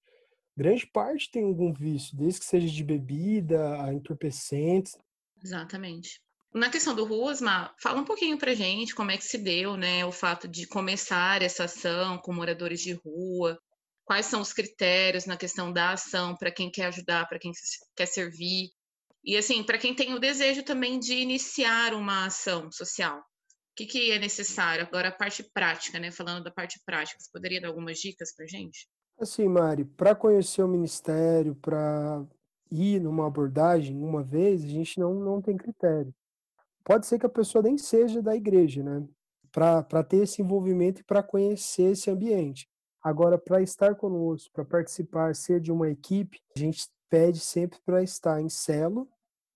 Grande 0.58 0.86
parte 0.86 1.32
tem 1.32 1.44
algum 1.44 1.72
vício, 1.74 2.18
desde 2.18 2.40
que 2.40 2.46
seja 2.46 2.68
de 2.68 2.84
bebida, 2.84 3.82
a 3.84 3.94
entorpecentes. 3.94 4.98
Exatamente. 5.44 6.22
Na 6.54 6.70
questão 6.70 6.94
do 6.94 7.06
Rusma, 7.06 7.74
fala 7.80 8.02
um 8.02 8.06
pouquinho 8.06 8.38
pra 8.38 8.54
gente 8.54 8.94
como 8.94 9.10
é 9.10 9.18
que 9.18 9.24
se 9.24 9.38
deu, 9.38 9.78
né, 9.78 10.06
o 10.06 10.12
fato 10.12 10.48
de 10.48 10.68
começar 10.68 11.42
essa 11.42 11.64
ação 11.64 12.18
com 12.18 12.34
moradores 12.34 12.82
de 12.82 12.92
rua, 12.92 13.58
quais 14.04 14.26
são 14.26 14.42
os 14.42 14.52
critérios 14.52 15.26
na 15.26 15.38
questão 15.38 15.72
da 15.72 15.92
ação 15.92 16.36
para 16.36 16.52
quem 16.52 16.70
quer 16.70 16.88
ajudar, 16.88 17.28
para 17.30 17.40
quem 17.40 17.54
quer 17.96 18.06
servir. 18.06 18.70
E 19.24 19.38
assim, 19.38 19.64
para 19.64 19.78
quem 19.78 19.96
tem 19.96 20.14
o 20.14 20.20
desejo 20.20 20.64
também 20.64 21.00
de 21.00 21.14
iniciar 21.14 21.94
uma 21.94 22.26
ação 22.26 22.70
social. 22.72 23.24
O 23.72 23.75
que, 23.75 23.86
que 23.86 24.12
é 24.12 24.20
necessário? 24.20 24.86
Agora 24.86 25.08
a 25.08 25.12
parte 25.12 25.44
prática, 25.54 25.98
né? 25.98 26.12
Falando 26.12 26.44
da 26.44 26.51
parte 26.51 26.80
prática, 26.86 27.20
você 27.20 27.30
poderia 27.32 27.62
dar 27.62 27.70
algumas 27.70 27.98
dicas 27.98 28.36
para 28.36 28.46
gente? 28.46 28.88
Assim, 29.20 29.48
Mari, 29.48 29.86
para 29.86 30.13
conhecer 30.13 30.62
o 30.62 30.68
ministério, 30.68 31.56
para 31.56 32.25
ir 32.70 33.00
numa 33.00 33.28
abordagem 33.28 33.96
uma 33.96 34.24
vez, 34.24 34.63
a 34.63 34.68
gente 34.68 35.00
não, 35.00 35.13
não 35.13 35.42
tem 35.42 35.56
critério. 35.56 36.13
Pode 36.84 37.06
ser 37.06 37.20
que 37.20 37.25
a 37.25 37.30
pessoa 37.30 37.62
nem 37.62 37.78
seja 37.78 38.22
da 38.22 38.36
igreja, 38.36 38.84
né? 38.84 39.08
Para 39.51 40.04
ter 40.04 40.24
esse 40.24 40.42
envolvimento 40.42 41.01
e 41.01 41.04
para 41.04 41.22
conhecer 41.24 41.92
esse 41.92 42.10
ambiente. 42.10 42.68
Agora, 43.01 43.38
para 43.38 43.62
estar 43.62 43.96
conosco, 43.96 44.51
para 44.54 44.66
participar, 44.66 45.36
ser 45.36 45.60
de 45.60 45.72
uma 45.72 45.90
equipe, 45.90 46.40
a 46.56 46.60
gente 46.60 46.88
pede 47.10 47.40
sempre 47.40 47.80
para 47.86 48.04
estar 48.04 48.42
em 48.42 48.50
celo 48.50 49.10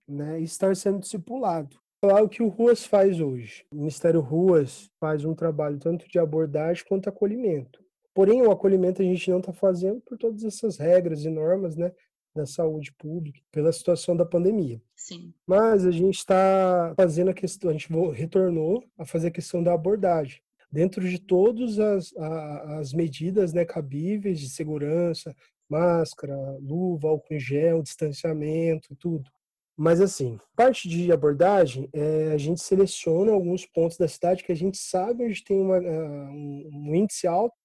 né, 0.08 0.42
e 0.42 0.44
estar 0.44 0.76
sendo 0.76 1.00
discipulado. 1.00 1.80
É 2.10 2.22
o 2.22 2.30
que 2.30 2.44
o 2.44 2.48
Ruas 2.48 2.86
faz 2.86 3.20
hoje. 3.20 3.66
O 3.72 3.76
Ministério 3.76 4.22
Ruas 4.22 4.90
faz 5.00 5.26
um 5.26 5.34
trabalho 5.34 5.78
tanto 5.80 6.08
de 6.08 6.20
abordagem 6.20 6.84
quanto 6.88 7.10
acolhimento. 7.10 7.84
Porém, 8.14 8.42
o 8.42 8.52
acolhimento 8.52 9.02
a 9.02 9.06
gente 9.06 9.30
não 9.30 9.40
está 9.40 9.52
fazendo 9.52 10.00
por 10.02 10.18
todas 10.18 10.44
essas 10.44 10.78
regras 10.78 11.26
e 11.26 11.30
normas 11.30 11.76
né, 11.76 11.92
da 12.34 12.46
saúde 12.46 12.94
pública, 12.94 13.40
pela 13.52 13.72
situação 13.72 14.16
da 14.16 14.26
pandemia. 14.26 14.82
Sim. 14.96 15.34
Mas 15.46 15.86
a 15.86 15.92
gente 15.92 16.18
está 16.18 16.94
fazendo 16.96 17.30
a 17.30 17.34
questão, 17.34 17.70
a 17.70 17.74
gente 17.74 17.90
retornou 18.14 18.84
a 18.98 19.06
fazer 19.06 19.28
a 19.28 19.32
questão 19.32 19.62
da 19.62 19.74
abordagem. 19.74 20.42
Dentro 20.72 21.08
de 21.08 21.20
todas 21.20 21.80
as, 21.80 22.14
as 22.18 22.94
medidas 22.94 23.54
né, 23.54 23.64
cabíveis 23.64 24.40
de 24.40 24.50
segurança, 24.50 25.34
máscara, 25.70 26.36
luva, 26.60 27.08
álcool 27.08 27.34
em 27.34 27.40
gel, 27.40 27.82
distanciamento, 27.82 28.96
tudo. 28.96 29.30
Mas 29.78 30.00
assim, 30.00 30.40
parte 30.56 30.88
de 30.88 31.12
abordagem, 31.12 31.90
é, 31.92 32.32
a 32.32 32.38
gente 32.38 32.62
seleciona 32.62 33.32
alguns 33.32 33.66
pontos 33.66 33.98
da 33.98 34.08
cidade 34.08 34.44
que 34.44 34.52
a 34.52 34.56
gente 34.56 34.78
sabe 34.78 35.26
onde 35.26 35.44
tem 35.44 35.60
uma, 35.60 35.78
ah, 35.78 36.30
um, 36.32 36.96
índice 36.96 37.28
alto 37.28 37.56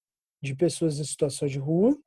de 0.41 0.53
pessoas 0.53 0.99
em 0.99 1.03
situação 1.05 1.47
de 1.47 1.57
rua 1.57 1.97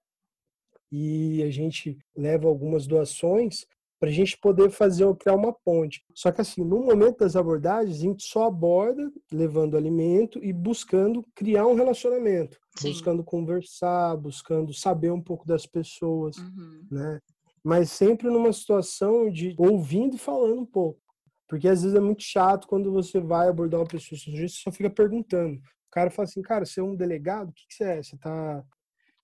e 0.92 1.42
a 1.42 1.50
gente 1.50 1.98
leva 2.14 2.46
algumas 2.46 2.86
doações 2.86 3.66
para 3.98 4.10
a 4.10 4.12
gente 4.12 4.36
poder 4.36 4.70
fazer 4.70 5.06
criar 5.16 5.34
uma 5.34 5.52
ponte. 5.52 6.04
Só 6.14 6.30
que 6.30 6.42
assim, 6.42 6.62
no 6.62 6.80
momento 6.80 7.20
das 7.20 7.36
abordagens, 7.36 7.96
a 7.96 8.00
gente 8.00 8.22
só 8.24 8.44
aborda 8.44 9.10
levando 9.32 9.76
alimento 9.78 10.38
e 10.44 10.52
buscando 10.52 11.24
criar 11.34 11.66
um 11.66 11.74
relacionamento, 11.74 12.58
Sim. 12.76 12.90
buscando 12.90 13.24
conversar, 13.24 14.14
buscando 14.18 14.74
saber 14.74 15.10
um 15.10 15.22
pouco 15.22 15.46
das 15.46 15.64
pessoas, 15.64 16.36
uhum. 16.36 16.86
né? 16.90 17.20
Mas 17.64 17.90
sempre 17.90 18.28
numa 18.28 18.52
situação 18.52 19.30
de 19.30 19.54
ouvindo 19.58 20.16
e 20.16 20.18
falando 20.18 20.60
um 20.60 20.66
pouco. 20.66 21.00
Porque 21.48 21.68
às 21.68 21.82
vezes 21.82 21.96
é 21.96 22.00
muito 22.00 22.22
chato 22.22 22.66
quando 22.66 22.92
você 22.92 23.20
vai 23.20 23.48
abordar 23.48 23.80
uma 23.80 23.86
pessoa, 23.86 24.18
você 24.18 24.48
só 24.48 24.70
fica 24.70 24.90
perguntando. 24.90 25.56
O 25.56 25.90
cara 25.90 26.10
fala 26.10 26.28
assim, 26.28 26.42
cara, 26.42 26.66
você 26.66 26.80
é 26.80 26.82
um 26.82 26.96
delegado? 26.96 27.50
O 27.50 27.52
que, 27.52 27.66
que 27.68 27.74
você 27.74 27.84
é? 27.84 28.02
Você 28.02 28.16
tá 28.18 28.64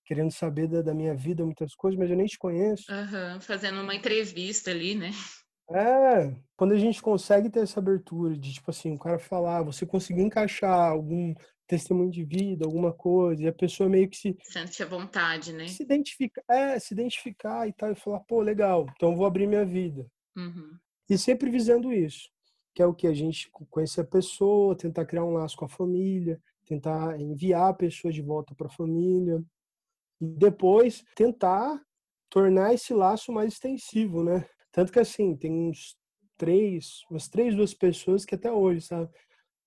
querendo 0.05 0.31
saber 0.31 0.67
da, 0.67 0.81
da, 0.81 0.93
minha 0.93 1.15
vida, 1.15 1.45
muitas 1.45 1.75
coisas, 1.75 1.99
mas 1.99 2.09
eu 2.09 2.17
nem 2.17 2.25
te 2.25 2.37
conheço. 2.37 2.91
Uhum, 2.91 3.39
fazendo 3.41 3.81
uma 3.81 3.95
entrevista 3.95 4.71
ali, 4.71 4.95
né? 4.95 5.11
É, 5.69 6.35
quando 6.57 6.73
a 6.73 6.77
gente 6.77 7.01
consegue 7.01 7.49
ter 7.49 7.61
essa 7.61 7.79
abertura 7.79 8.37
de, 8.37 8.53
tipo 8.53 8.69
assim, 8.69 8.93
o 8.93 8.99
cara 8.99 9.17
falar, 9.17 9.63
você 9.63 9.85
conseguir 9.85 10.21
encaixar 10.21 10.89
algum 10.89 11.33
testemunho 11.67 12.11
de 12.11 12.23
vida, 12.23 12.65
alguma 12.65 12.91
coisa, 12.91 13.43
e 13.43 13.47
a 13.47 13.53
pessoa 13.53 13.89
meio 13.89 14.09
que 14.09 14.17
se... 14.17 14.37
Sente 14.43 14.83
a 14.83 14.85
vontade, 14.85 15.53
né? 15.53 15.67
Se 15.67 15.83
identificar, 15.83 16.43
é, 16.49 16.79
se 16.79 16.93
identificar 16.93 17.67
e 17.67 17.73
tal, 17.73 17.91
e 17.91 17.95
falar, 17.95 18.19
pô, 18.21 18.41
legal, 18.41 18.85
então 18.95 19.15
vou 19.15 19.25
abrir 19.25 19.47
minha 19.47 19.65
vida. 19.65 20.05
Uhum. 20.35 20.77
E 21.09 21.17
sempre 21.17 21.49
visando 21.49 21.91
isso, 21.93 22.29
que 22.73 22.81
é 22.81 22.85
o 22.85 22.93
que? 22.93 23.07
A 23.07 23.13
gente 23.13 23.49
conhecer 23.69 24.01
a 24.01 24.05
pessoa, 24.05 24.77
tentar 24.77 25.05
criar 25.05 25.23
um 25.23 25.33
laço 25.33 25.57
com 25.57 25.65
a 25.65 25.69
família, 25.69 26.41
tentar 26.65 27.19
enviar 27.19 27.69
a 27.69 27.73
pessoa 27.73 28.11
de 28.11 28.21
volta 28.21 28.53
para 28.55 28.67
a 28.67 28.71
família, 28.71 29.43
e 30.19 30.25
depois 30.25 31.03
tentar 31.15 31.81
tornar 32.29 32.73
esse 32.73 32.93
laço 32.93 33.31
mais 33.31 33.53
extensivo, 33.53 34.23
né? 34.23 34.45
Tanto 34.71 34.91
que 34.91 34.99
assim, 34.99 35.35
tem 35.35 35.51
uns 35.51 35.97
três, 36.37 37.01
umas 37.09 37.27
três, 37.27 37.55
duas 37.55 37.73
pessoas 37.73 38.23
que 38.23 38.35
até 38.35 38.51
hoje, 38.51 38.81
sabe, 38.81 39.09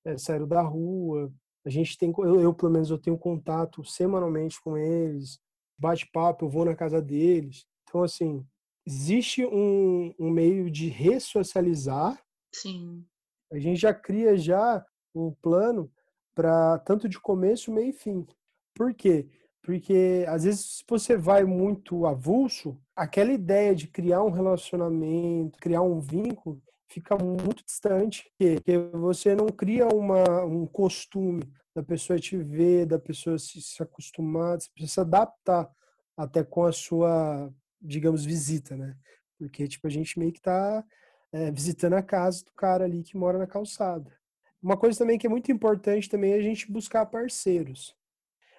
é, 0.05 0.17
saíram 0.17 0.49
da 0.49 0.63
rua. 0.63 1.33
A 1.65 1.71
gente 1.71 1.97
tem, 1.97 2.13
eu, 2.19 2.41
eu 2.41 2.55
pelo 2.55 2.73
menos 2.73 2.91
eu 2.91 2.99
tenho 2.99 3.17
contato 3.17 3.85
semanalmente 3.85 4.61
com 4.61 4.77
eles, 4.77 5.39
bate-papo, 5.79 6.45
eu 6.45 6.51
vou 6.51 6.65
na 6.65 6.75
casa 6.75 7.01
deles. 7.01 7.67
Então 7.89 8.03
assim, 8.03 8.47
existe 8.87 9.45
um, 9.47 10.15
um 10.19 10.31
meio 10.31 10.71
de 10.71 10.89
ressocializar. 10.89 12.23
Sim. 12.55 13.05
A 13.53 13.59
gente 13.59 13.81
já 13.81 13.95
cria 13.95 14.37
já 14.37 14.85
um 15.15 15.33
plano 15.33 15.91
para 16.35 16.79
tanto 16.81 17.09
de 17.09 17.19
começo, 17.21 17.73
meio 17.73 17.91
e 17.91 17.93
fim. 17.93 18.27
Por 18.75 18.93
quê? 18.93 19.29
Porque 19.63 20.27
às 20.29 20.45
vezes 20.45 20.79
se 20.79 20.85
você 20.87 21.17
vai 21.17 21.45
muito 21.45 22.05
avulso, 22.07 22.79
aquela 22.95 23.33
ideia 23.33 23.75
de 23.75 23.87
criar 23.87 24.23
um 24.23 24.31
relacionamento, 24.31 25.59
criar 25.59 25.83
um 25.83 26.01
vínculo, 26.01 26.61
fica 26.95 27.17
muito 27.17 27.65
distante, 27.65 28.31
porque 28.39 28.79
você 28.93 29.35
não 29.35 29.49
cria 29.49 29.89
uma, 29.89 30.45
um 30.45 30.65
costume 30.65 31.43
da 31.75 31.83
pessoa 31.83 32.19
te 32.21 32.37
ver, 32.37 32.87
da 32.87 33.01
pessoa 33.01 33.37
se, 33.37 33.61
se 33.61 33.83
acostumar, 33.83 34.61
você 34.61 34.71
precisa 34.71 34.95
se 34.95 35.01
adaptar 35.01 35.69
até 36.17 36.45
com 36.45 36.65
a 36.65 36.73
sua, 36.73 37.53
digamos, 37.83 38.25
visita, 38.25 38.77
né? 38.77 38.97
Porque, 39.37 39.67
tipo, 39.67 39.89
a 39.89 39.91
gente 39.91 40.17
meio 40.21 40.33
que 40.33 40.41
tá 40.41 40.85
é, 41.33 41.51
visitando 41.51 41.95
a 41.95 42.03
casa 42.03 42.45
do 42.45 42.53
cara 42.53 42.85
ali 42.85 43.03
que 43.03 43.17
mora 43.17 43.39
na 43.39 43.47
calçada. 43.47 44.17
Uma 44.63 44.77
coisa 44.77 44.97
também 44.97 45.19
que 45.19 45.27
é 45.27 45.31
muito 45.31 45.51
importante 45.51 46.09
também 46.09 46.33
é 46.33 46.37
a 46.37 46.43
gente 46.43 46.71
buscar 46.71 47.05
parceiros. 47.07 47.95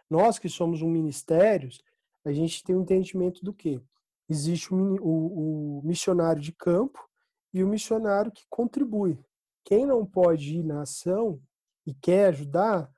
Nós 0.09 0.37
que 0.37 0.49
somos 0.49 0.81
um 0.81 0.89
ministério, 0.89 1.69
a 2.25 2.33
gente 2.33 2.61
tem 2.63 2.75
um 2.75 2.81
entendimento 2.81 3.43
do 3.45 3.53
que 3.53 3.81
existe 4.27 4.73
o, 4.73 4.97
o, 5.01 5.79
o 5.79 5.81
missionário 5.85 6.41
de 6.41 6.51
campo 6.51 6.99
e 7.55 7.63
o 7.63 7.67
missionário 7.67 8.31
que 8.31 8.43
contribui. 8.49 9.17
Quem 9.63 9.85
não 9.85 10.05
pode 10.05 10.59
ir 10.59 10.63
na 10.63 10.81
ação 10.81 11.41
e 11.87 11.93
quer 11.93 12.27
ajudar, 12.27 12.91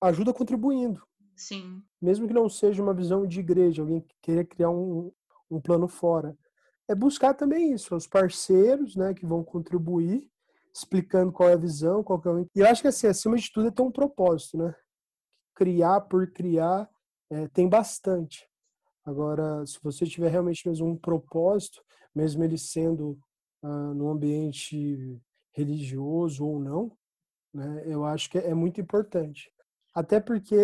ajuda 0.00 0.34
contribuindo. 0.34 1.00
Sim. 1.36 1.80
Mesmo 2.00 2.26
que 2.26 2.34
não 2.34 2.48
seja 2.48 2.82
uma 2.82 2.92
visão 2.92 3.24
de 3.24 3.38
igreja, 3.38 3.80
alguém 3.80 4.00
que 4.00 4.16
queira 4.20 4.44
criar 4.44 4.70
um, 4.70 5.12
um 5.48 5.60
plano 5.60 5.86
fora. 5.86 6.36
É 6.88 6.96
buscar 6.96 7.32
também 7.32 7.72
isso, 7.72 7.94
os 7.94 8.08
parceiros 8.08 8.96
né, 8.96 9.14
que 9.14 9.24
vão 9.24 9.44
contribuir, 9.44 10.28
explicando 10.74 11.30
qual 11.30 11.48
é 11.48 11.52
a 11.52 11.56
visão, 11.56 12.02
qual 12.02 12.20
é 12.26 12.28
o... 12.28 12.40
E 12.40 12.60
eu 12.60 12.66
acho 12.66 12.82
que 12.82 12.88
assim, 12.88 13.06
acima 13.06 13.36
de 13.36 13.50
tudo 13.52 13.68
é 13.68 13.70
ter 13.70 13.82
um 13.82 13.92
propósito, 13.92 14.58
né? 14.58 14.74
criar 15.54 16.00
por 16.00 16.28
criar 16.32 16.90
é, 17.30 17.46
tem 17.48 17.68
bastante. 17.68 18.48
Agora, 19.04 19.64
se 19.64 19.78
você 19.80 20.04
tiver 20.04 20.28
realmente 20.28 20.68
mesmo 20.68 20.88
um 20.88 20.96
propósito, 20.96 21.82
mesmo 22.14 22.42
ele 22.42 22.58
sendo 22.58 23.16
ah, 23.62 23.94
num 23.94 24.10
ambiente 24.10 25.20
religioso 25.54 26.44
ou 26.44 26.58
não, 26.58 26.96
né, 27.52 27.84
eu 27.86 28.04
acho 28.04 28.30
que 28.30 28.38
é 28.38 28.54
muito 28.54 28.80
importante. 28.80 29.52
Até 29.94 30.18
porque 30.18 30.56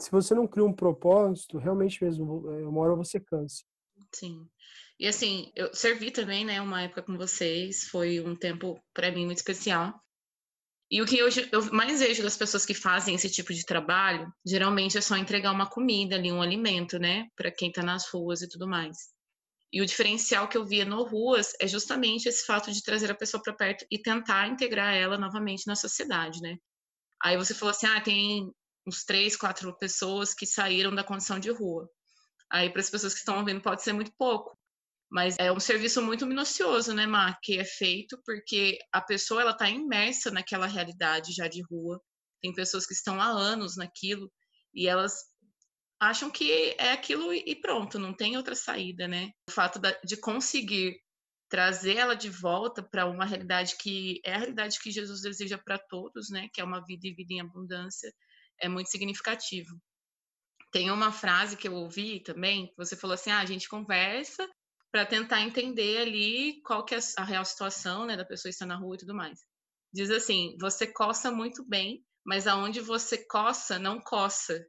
se 0.00 0.10
você 0.10 0.34
não 0.34 0.46
cria 0.46 0.64
um 0.64 0.72
propósito, 0.72 1.58
realmente 1.58 2.02
mesmo, 2.02 2.50
é, 2.50 2.66
uma 2.66 2.80
hora 2.80 2.96
você 2.96 3.20
cansa. 3.20 3.62
Sim. 4.12 4.48
E 4.98 5.06
assim, 5.06 5.52
eu 5.54 5.72
servi 5.74 6.10
também, 6.10 6.44
né, 6.44 6.60
uma 6.60 6.82
época 6.82 7.02
com 7.02 7.16
vocês, 7.16 7.84
foi 7.84 8.20
um 8.20 8.34
tempo 8.34 8.80
para 8.94 9.10
mim 9.10 9.26
muito 9.26 9.38
especial. 9.38 9.94
E 10.90 11.00
o 11.00 11.06
que 11.06 11.22
hoje 11.22 11.48
eu 11.50 11.72
mais 11.72 12.00
vejo 12.00 12.22
das 12.22 12.36
pessoas 12.36 12.66
que 12.66 12.74
fazem 12.74 13.14
esse 13.14 13.30
tipo 13.30 13.52
de 13.52 13.64
trabalho, 13.64 14.30
geralmente 14.44 14.98
é 14.98 15.00
só 15.00 15.16
entregar 15.16 15.52
uma 15.52 15.68
comida 15.68 16.16
ali, 16.16 16.30
um 16.30 16.42
alimento, 16.42 16.98
né, 16.98 17.28
para 17.34 17.50
quem 17.50 17.68
está 17.68 17.82
nas 17.82 18.08
ruas 18.10 18.42
e 18.42 18.48
tudo 18.48 18.68
mais. 18.68 18.96
E 19.72 19.80
o 19.80 19.86
diferencial 19.86 20.48
que 20.48 20.56
eu 20.56 20.66
via 20.66 20.84
no 20.84 21.02
ruas 21.02 21.52
é 21.58 21.66
justamente 21.66 22.28
esse 22.28 22.44
fato 22.44 22.70
de 22.70 22.82
trazer 22.82 23.10
a 23.10 23.14
pessoa 23.14 23.42
para 23.42 23.54
perto 23.54 23.86
e 23.90 23.98
tentar 23.98 24.46
integrar 24.48 24.94
ela 24.94 25.16
novamente 25.16 25.66
na 25.66 25.74
sociedade, 25.74 26.40
né? 26.42 26.58
Aí 27.22 27.36
você 27.36 27.54
falou 27.54 27.70
assim, 27.70 27.86
ah, 27.86 28.00
tem 28.00 28.52
uns 28.86 29.04
três, 29.04 29.36
quatro 29.36 29.76
pessoas 29.78 30.34
que 30.34 30.44
saíram 30.44 30.94
da 30.94 31.04
condição 31.04 31.38
de 31.38 31.50
rua. 31.50 31.88
Aí 32.50 32.68
para 32.68 32.82
as 32.82 32.90
pessoas 32.90 33.14
que 33.14 33.20
estão 33.20 33.38
ouvindo 33.38 33.62
pode 33.62 33.82
ser 33.82 33.94
muito 33.94 34.12
pouco, 34.18 34.58
mas 35.10 35.36
é 35.38 35.50
um 35.50 35.60
serviço 35.60 36.02
muito 36.02 36.26
minucioso, 36.26 36.92
né, 36.92 37.06
Mar, 37.06 37.38
que 37.42 37.58
é 37.58 37.64
feito 37.64 38.20
porque 38.26 38.78
a 38.92 39.00
pessoa 39.00 39.40
ela 39.40 39.52
está 39.52 39.70
imersa 39.70 40.30
naquela 40.30 40.66
realidade 40.66 41.32
já 41.32 41.48
de 41.48 41.62
rua. 41.62 41.98
Tem 42.42 42.52
pessoas 42.52 42.86
que 42.86 42.92
estão 42.92 43.20
há 43.20 43.26
anos 43.26 43.76
naquilo 43.76 44.30
e 44.74 44.86
elas 44.86 45.31
acham 46.02 46.28
que 46.28 46.74
é 46.78 46.90
aquilo 46.90 47.32
e 47.32 47.54
pronto, 47.54 47.96
não 47.96 48.12
tem 48.12 48.36
outra 48.36 48.56
saída, 48.56 49.06
né? 49.06 49.30
O 49.48 49.52
fato 49.52 49.80
de 50.04 50.16
conseguir 50.16 51.00
trazer 51.48 51.96
ela 51.96 52.16
de 52.16 52.28
volta 52.28 52.82
para 52.82 53.06
uma 53.06 53.24
realidade 53.24 53.76
que 53.78 54.20
é 54.24 54.34
a 54.34 54.38
realidade 54.38 54.80
que 54.80 54.90
Jesus 54.90 55.20
deseja 55.20 55.56
para 55.56 55.78
todos, 55.78 56.28
né? 56.28 56.48
Que 56.52 56.60
é 56.60 56.64
uma 56.64 56.84
vida 56.84 57.06
e 57.06 57.14
vida 57.14 57.34
em 57.34 57.40
abundância, 57.40 58.12
é 58.60 58.68
muito 58.68 58.90
significativo. 58.90 59.80
Tem 60.72 60.90
uma 60.90 61.12
frase 61.12 61.56
que 61.56 61.68
eu 61.68 61.74
ouvi 61.74 62.20
também, 62.20 62.72
você 62.76 62.96
falou 62.96 63.14
assim: 63.14 63.30
ah, 63.30 63.38
a 63.38 63.46
gente 63.46 63.68
conversa 63.68 64.48
para 64.90 65.06
tentar 65.06 65.40
entender 65.42 65.98
ali 65.98 66.60
qual 66.62 66.84
que 66.84 66.96
é 66.96 66.98
a 67.16 67.24
real 67.24 67.44
situação, 67.44 68.06
né, 68.06 68.16
da 68.16 68.24
pessoa 68.24 68.50
estar 68.50 68.66
na 68.66 68.76
rua 68.76 68.96
e 68.96 68.98
tudo 68.98 69.14
mais. 69.14 69.38
Diz 69.94 70.10
assim: 70.10 70.56
você 70.60 70.84
coça 70.84 71.30
muito 71.30 71.64
bem, 71.64 72.04
mas 72.26 72.48
aonde 72.48 72.80
você 72.80 73.24
coça 73.24 73.78
não 73.78 74.00
coça. 74.00 74.66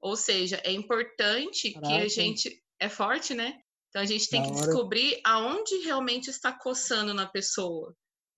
Ou 0.00 0.16
seja, 0.16 0.60
é 0.64 0.72
importante 0.72 1.72
Caraca. 1.72 1.88
que 1.88 2.00
a 2.02 2.08
gente 2.08 2.62
é 2.78 2.88
forte, 2.88 3.34
né? 3.34 3.60
Então 3.88 4.02
a 4.02 4.06
gente 4.06 4.28
tem 4.28 4.40
da 4.40 4.48
que 4.48 4.54
hora. 4.54 4.66
descobrir 4.66 5.20
aonde 5.24 5.76
realmente 5.78 6.30
está 6.30 6.52
coçando 6.52 7.12
na 7.12 7.26
pessoa. 7.26 7.94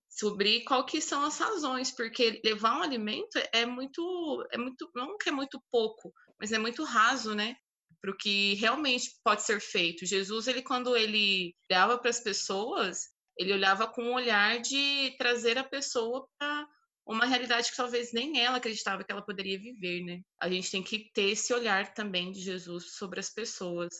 Descobrir 0.09 0.63
qual 0.65 0.85
que 0.85 0.99
são 1.01 1.23
as 1.23 1.37
razões, 1.37 1.91
porque 1.91 2.41
levar 2.43 2.77
um 2.77 2.83
alimento 2.83 3.39
é 3.53 3.65
muito, 3.65 4.45
é 4.51 4.57
muito, 4.57 4.89
não 4.95 5.17
que 5.17 5.29
é 5.29 5.31
muito 5.31 5.61
pouco, 5.71 6.13
mas 6.39 6.51
é 6.51 6.59
muito 6.59 6.83
raso, 6.83 7.33
né? 7.33 7.55
Para 8.01 8.11
o 8.11 8.17
que 8.17 8.55
realmente 8.55 9.11
pode 9.23 9.43
ser 9.43 9.61
feito. 9.61 10.05
Jesus, 10.05 10.47
ele 10.47 10.61
quando 10.61 10.95
ele 10.95 11.55
olhava 11.69 11.97
para 11.97 12.09
as 12.09 12.19
pessoas, 12.19 13.07
ele 13.37 13.53
olhava 13.53 13.87
com 13.87 14.03
um 14.03 14.13
olhar 14.13 14.59
de 14.59 15.15
trazer 15.17 15.57
a 15.57 15.63
pessoa 15.63 16.27
para 16.37 16.67
uma 17.05 17.25
realidade 17.25 17.69
que 17.69 17.77
talvez 17.77 18.13
nem 18.13 18.39
ela 18.39 18.57
acreditava 18.57 19.03
que 19.03 19.11
ela 19.11 19.21
poderia 19.21 19.59
viver, 19.59 20.03
né? 20.03 20.21
A 20.39 20.49
gente 20.49 20.71
tem 20.71 20.83
que 20.83 21.11
ter 21.13 21.31
esse 21.31 21.53
olhar 21.53 21.93
também 21.93 22.31
de 22.31 22.39
Jesus 22.39 22.95
sobre 22.95 23.19
as 23.19 23.29
pessoas. 23.29 23.93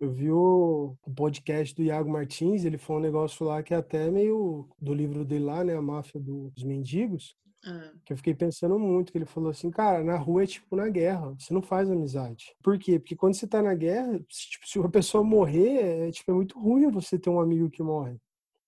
Eu 0.00 0.12
vi 0.12 0.30
o, 0.30 0.96
podcast 1.16 1.74
do 1.74 1.82
Iago 1.82 2.10
Martins, 2.10 2.64
ele 2.64 2.78
falou 2.78 3.02
um 3.02 3.04
negócio 3.04 3.44
lá 3.44 3.62
que 3.62 3.74
é 3.74 3.76
até 3.76 4.10
meio 4.10 4.68
do 4.80 4.94
livro 4.94 5.24
dele 5.24 5.44
lá, 5.44 5.64
né? 5.64 5.76
A 5.76 5.82
Máfia 5.82 6.20
dos 6.20 6.62
Mendigos. 6.62 7.36
Ah. 7.64 7.90
Que 8.04 8.12
eu 8.12 8.16
fiquei 8.16 8.34
pensando 8.34 8.78
muito, 8.78 9.10
que 9.10 9.18
ele 9.18 9.26
falou 9.26 9.50
assim, 9.50 9.70
cara, 9.70 10.04
na 10.04 10.16
rua 10.16 10.44
é 10.44 10.46
tipo 10.46 10.76
na 10.76 10.88
guerra, 10.88 11.34
você 11.36 11.52
não 11.52 11.60
faz 11.60 11.90
amizade. 11.90 12.54
Por 12.62 12.78
quê? 12.78 13.00
Porque 13.00 13.16
quando 13.16 13.34
você 13.34 13.48
tá 13.48 13.60
na 13.60 13.74
guerra, 13.74 14.20
tipo, 14.28 14.68
se 14.68 14.78
uma 14.78 14.88
pessoa 14.88 15.24
morrer, 15.24 16.06
é, 16.06 16.10
tipo, 16.12 16.30
é 16.30 16.34
muito 16.34 16.58
ruim 16.58 16.88
você 16.90 17.18
ter 17.18 17.28
um 17.28 17.40
amigo 17.40 17.68
que 17.68 17.82
morre. 17.82 18.16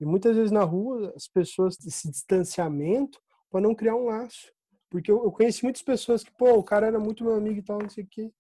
E 0.01 0.05
muitas 0.05 0.35
vezes 0.35 0.51
na 0.51 0.65
rua, 0.65 1.13
as 1.15 1.29
pessoas, 1.29 1.79
esse 1.87 2.11
distanciamento, 2.11 3.21
para 3.51 3.61
não 3.61 3.75
criar 3.75 3.97
um 3.97 4.07
laço. 4.07 4.53
Porque 4.89 5.11
eu, 5.11 5.23
eu 5.25 5.33
conheci 5.33 5.63
muitas 5.63 5.83
pessoas 5.83 6.25
que, 6.25 6.33
pô, 6.33 6.53
o 6.55 6.65
cara 6.65 6.87
era 6.87 6.99
muito 6.99 7.25
meu 7.25 7.35
amigo 7.35 7.59
e 7.59 7.63
tal, 7.63 7.79
não 7.79 7.89
sei 7.89 8.05
o 8.05 8.07
quê 8.07 8.33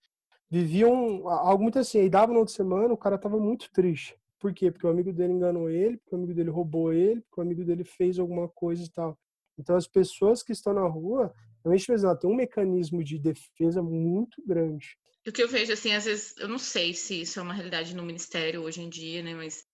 viviam 0.50 1.28
algo 1.28 1.62
muito 1.62 1.78
assim. 1.78 2.00
Aí 2.00 2.10
dava 2.10 2.32
no 2.32 2.40
outra 2.40 2.54
semana, 2.54 2.92
o 2.92 2.98
cara 2.98 3.16
tava 3.16 3.38
muito 3.38 3.70
triste. 3.70 4.16
Por 4.38 4.52
quê? 4.52 4.70
Porque 4.70 4.86
o 4.86 4.90
amigo 4.90 5.12
dele 5.12 5.32
enganou 5.32 5.70
ele, 5.70 5.98
porque 5.98 6.14
o 6.14 6.18
amigo 6.18 6.34
dele 6.34 6.50
roubou 6.50 6.92
ele, 6.92 7.20
porque 7.20 7.40
o 7.40 7.44
amigo 7.44 7.64
dele 7.64 7.84
fez 7.84 8.18
alguma 8.18 8.48
coisa 8.48 8.82
e 8.82 8.88
tal. 8.88 9.16
Então 9.56 9.76
as 9.76 9.86
pessoas 9.86 10.42
que 10.42 10.52
estão 10.52 10.72
na 10.72 10.86
rua, 10.86 11.32
realmente 11.62 11.90
ela 11.92 12.16
tem 12.16 12.28
um 12.28 12.34
mecanismo 12.34 13.04
de 13.04 13.18
defesa 13.18 13.82
muito 13.82 14.42
grande. 14.44 14.96
O 15.26 15.30
que 15.30 15.42
eu 15.42 15.48
vejo 15.48 15.72
assim, 15.72 15.92
às 15.92 16.06
vezes, 16.06 16.34
eu 16.38 16.48
não 16.48 16.58
sei 16.58 16.94
se 16.94 17.20
isso 17.20 17.38
é 17.38 17.42
uma 17.42 17.52
realidade 17.52 17.94
no 17.94 18.02
ministério 18.02 18.62
hoje 18.62 18.80
em 18.80 18.88
dia, 18.88 19.22
né, 19.22 19.34
mas 19.34 19.66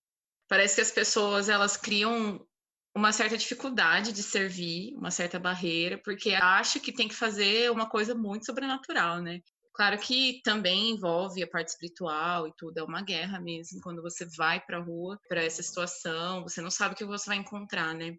parece 0.48 0.74
que 0.74 0.80
as 0.80 0.90
pessoas 0.90 1.48
elas 1.48 1.76
criam 1.76 2.44
uma 2.96 3.12
certa 3.12 3.36
dificuldade 3.36 4.10
de 4.10 4.22
servir, 4.22 4.94
uma 4.96 5.10
certa 5.10 5.38
barreira, 5.38 6.00
porque 6.02 6.30
acha 6.32 6.80
que 6.80 6.90
tem 6.90 7.06
que 7.06 7.14
fazer 7.14 7.70
uma 7.70 7.86
coisa 7.86 8.14
muito 8.14 8.46
sobrenatural, 8.46 9.20
né? 9.20 9.42
Claro 9.74 9.98
que 9.98 10.40
também 10.42 10.92
envolve 10.92 11.42
a 11.42 11.46
parte 11.46 11.68
espiritual 11.68 12.48
e 12.48 12.54
tudo, 12.56 12.78
é 12.78 12.82
uma 12.82 13.02
guerra 13.02 13.38
mesmo, 13.38 13.82
quando 13.82 14.00
você 14.00 14.24
vai 14.38 14.60
para 14.64 14.78
a 14.78 14.82
rua, 14.82 15.20
para 15.28 15.44
essa 15.44 15.62
situação, 15.62 16.42
você 16.42 16.62
não 16.62 16.70
sabe 16.70 16.94
o 16.94 16.96
que 16.96 17.04
você 17.04 17.26
vai 17.26 17.36
encontrar, 17.36 17.94
né? 17.94 18.16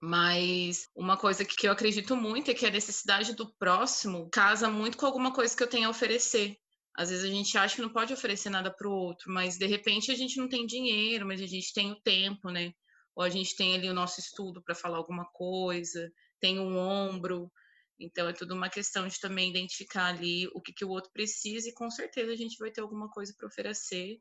Mas 0.00 0.88
uma 0.96 1.18
coisa 1.18 1.44
que 1.44 1.68
eu 1.68 1.72
acredito 1.72 2.16
muito 2.16 2.50
é 2.50 2.54
que 2.54 2.64
a 2.64 2.70
necessidade 2.70 3.34
do 3.34 3.54
próximo 3.58 4.30
casa 4.30 4.70
muito 4.70 4.96
com 4.96 5.04
alguma 5.04 5.30
coisa 5.30 5.54
que 5.54 5.62
eu 5.62 5.68
tenho 5.68 5.88
a 5.88 5.90
oferecer. 5.90 6.56
Às 6.96 7.10
vezes 7.10 7.22
a 7.22 7.28
gente 7.28 7.58
acha 7.58 7.76
que 7.76 7.82
não 7.82 7.90
pode 7.90 8.14
oferecer 8.14 8.48
nada 8.48 8.74
para 8.74 8.88
o 8.88 8.92
outro, 8.92 9.30
mas 9.30 9.58
de 9.58 9.66
repente 9.66 10.10
a 10.10 10.16
gente 10.16 10.38
não 10.38 10.48
tem 10.48 10.64
dinheiro, 10.64 11.26
mas 11.26 11.42
a 11.42 11.46
gente 11.46 11.70
tem 11.74 11.92
o 11.92 12.00
tempo, 12.00 12.48
né? 12.48 12.72
Ou 13.16 13.22
a 13.22 13.28
gente 13.28 13.56
tem 13.56 13.74
ali 13.74 13.88
o 13.88 13.94
nosso 13.94 14.20
estudo 14.20 14.62
para 14.62 14.74
falar 14.74 14.98
alguma 14.98 15.24
coisa, 15.26 16.10
tem 16.40 16.58
um 16.58 16.76
ombro, 16.76 17.50
então 17.98 18.28
é 18.28 18.32
tudo 18.32 18.54
uma 18.54 18.68
questão 18.68 19.06
de 19.06 19.20
também 19.20 19.50
identificar 19.50 20.06
ali 20.06 20.48
o 20.54 20.60
que, 20.60 20.72
que 20.72 20.84
o 20.84 20.90
outro 20.90 21.10
precisa 21.12 21.68
e 21.68 21.74
com 21.74 21.90
certeza 21.90 22.32
a 22.32 22.36
gente 22.36 22.58
vai 22.58 22.70
ter 22.70 22.80
alguma 22.80 23.08
coisa 23.08 23.32
para 23.36 23.46
oferecer. 23.46 24.18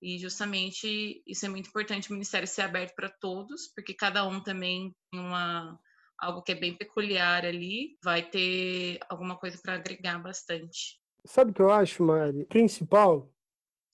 E 0.00 0.18
justamente 0.18 1.22
isso 1.26 1.46
é 1.46 1.48
muito 1.48 1.68
importante 1.68 2.10
o 2.10 2.12
ministério 2.12 2.48
ser 2.48 2.62
aberto 2.62 2.94
para 2.94 3.08
todos, 3.08 3.68
porque 3.74 3.94
cada 3.94 4.26
um 4.26 4.42
também 4.42 4.94
tem 5.10 5.20
uma 5.20 5.78
algo 6.18 6.42
que 6.42 6.52
é 6.52 6.54
bem 6.54 6.76
peculiar 6.76 7.44
ali, 7.44 7.96
vai 8.02 8.22
ter 8.22 9.00
alguma 9.08 9.36
coisa 9.36 9.58
para 9.60 9.74
agregar 9.74 10.18
bastante. 10.20 11.00
Sabe 11.24 11.50
o 11.50 11.54
que 11.54 11.60
eu 11.60 11.70
acho, 11.70 12.02
Mari? 12.02 12.44
Principal 12.46 13.28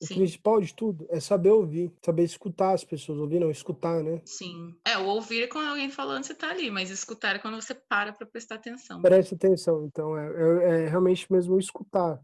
o 0.01 0.07
Sim. 0.07 0.15
principal 0.15 0.61
de 0.61 0.73
tudo 0.73 1.07
é 1.11 1.19
saber 1.19 1.51
ouvir, 1.51 1.93
saber 2.01 2.23
escutar 2.23 2.73
as 2.73 2.85
pessoas, 2.85 3.19
ouvir 3.19 3.41
não, 3.41 3.51
escutar, 3.51 4.03
né? 4.03 4.23
Sim. 4.25 4.75
É, 4.85 4.97
o 4.97 5.07
ouvir 5.07 5.43
é 5.43 5.47
quando 5.49 5.69
alguém 5.69 5.91
falando 5.91 6.23
você 6.23 6.35
tá 6.35 6.51
ali, 6.51 6.71
mas 6.71 6.91
escutar 6.91 7.35
é 7.35 7.39
quando 7.41 7.61
você 7.61 7.75
para 7.75 8.13
para 8.13 8.27
prestar 8.27 8.57
atenção. 8.57 9.03
Presta 9.03 9.35
atenção, 9.35 9.85
então, 9.85 10.17
é, 10.17 10.27
é, 10.27 10.85
é 10.85 10.89
realmente 10.89 11.31
mesmo 11.33 11.59
escutar. 11.59 12.21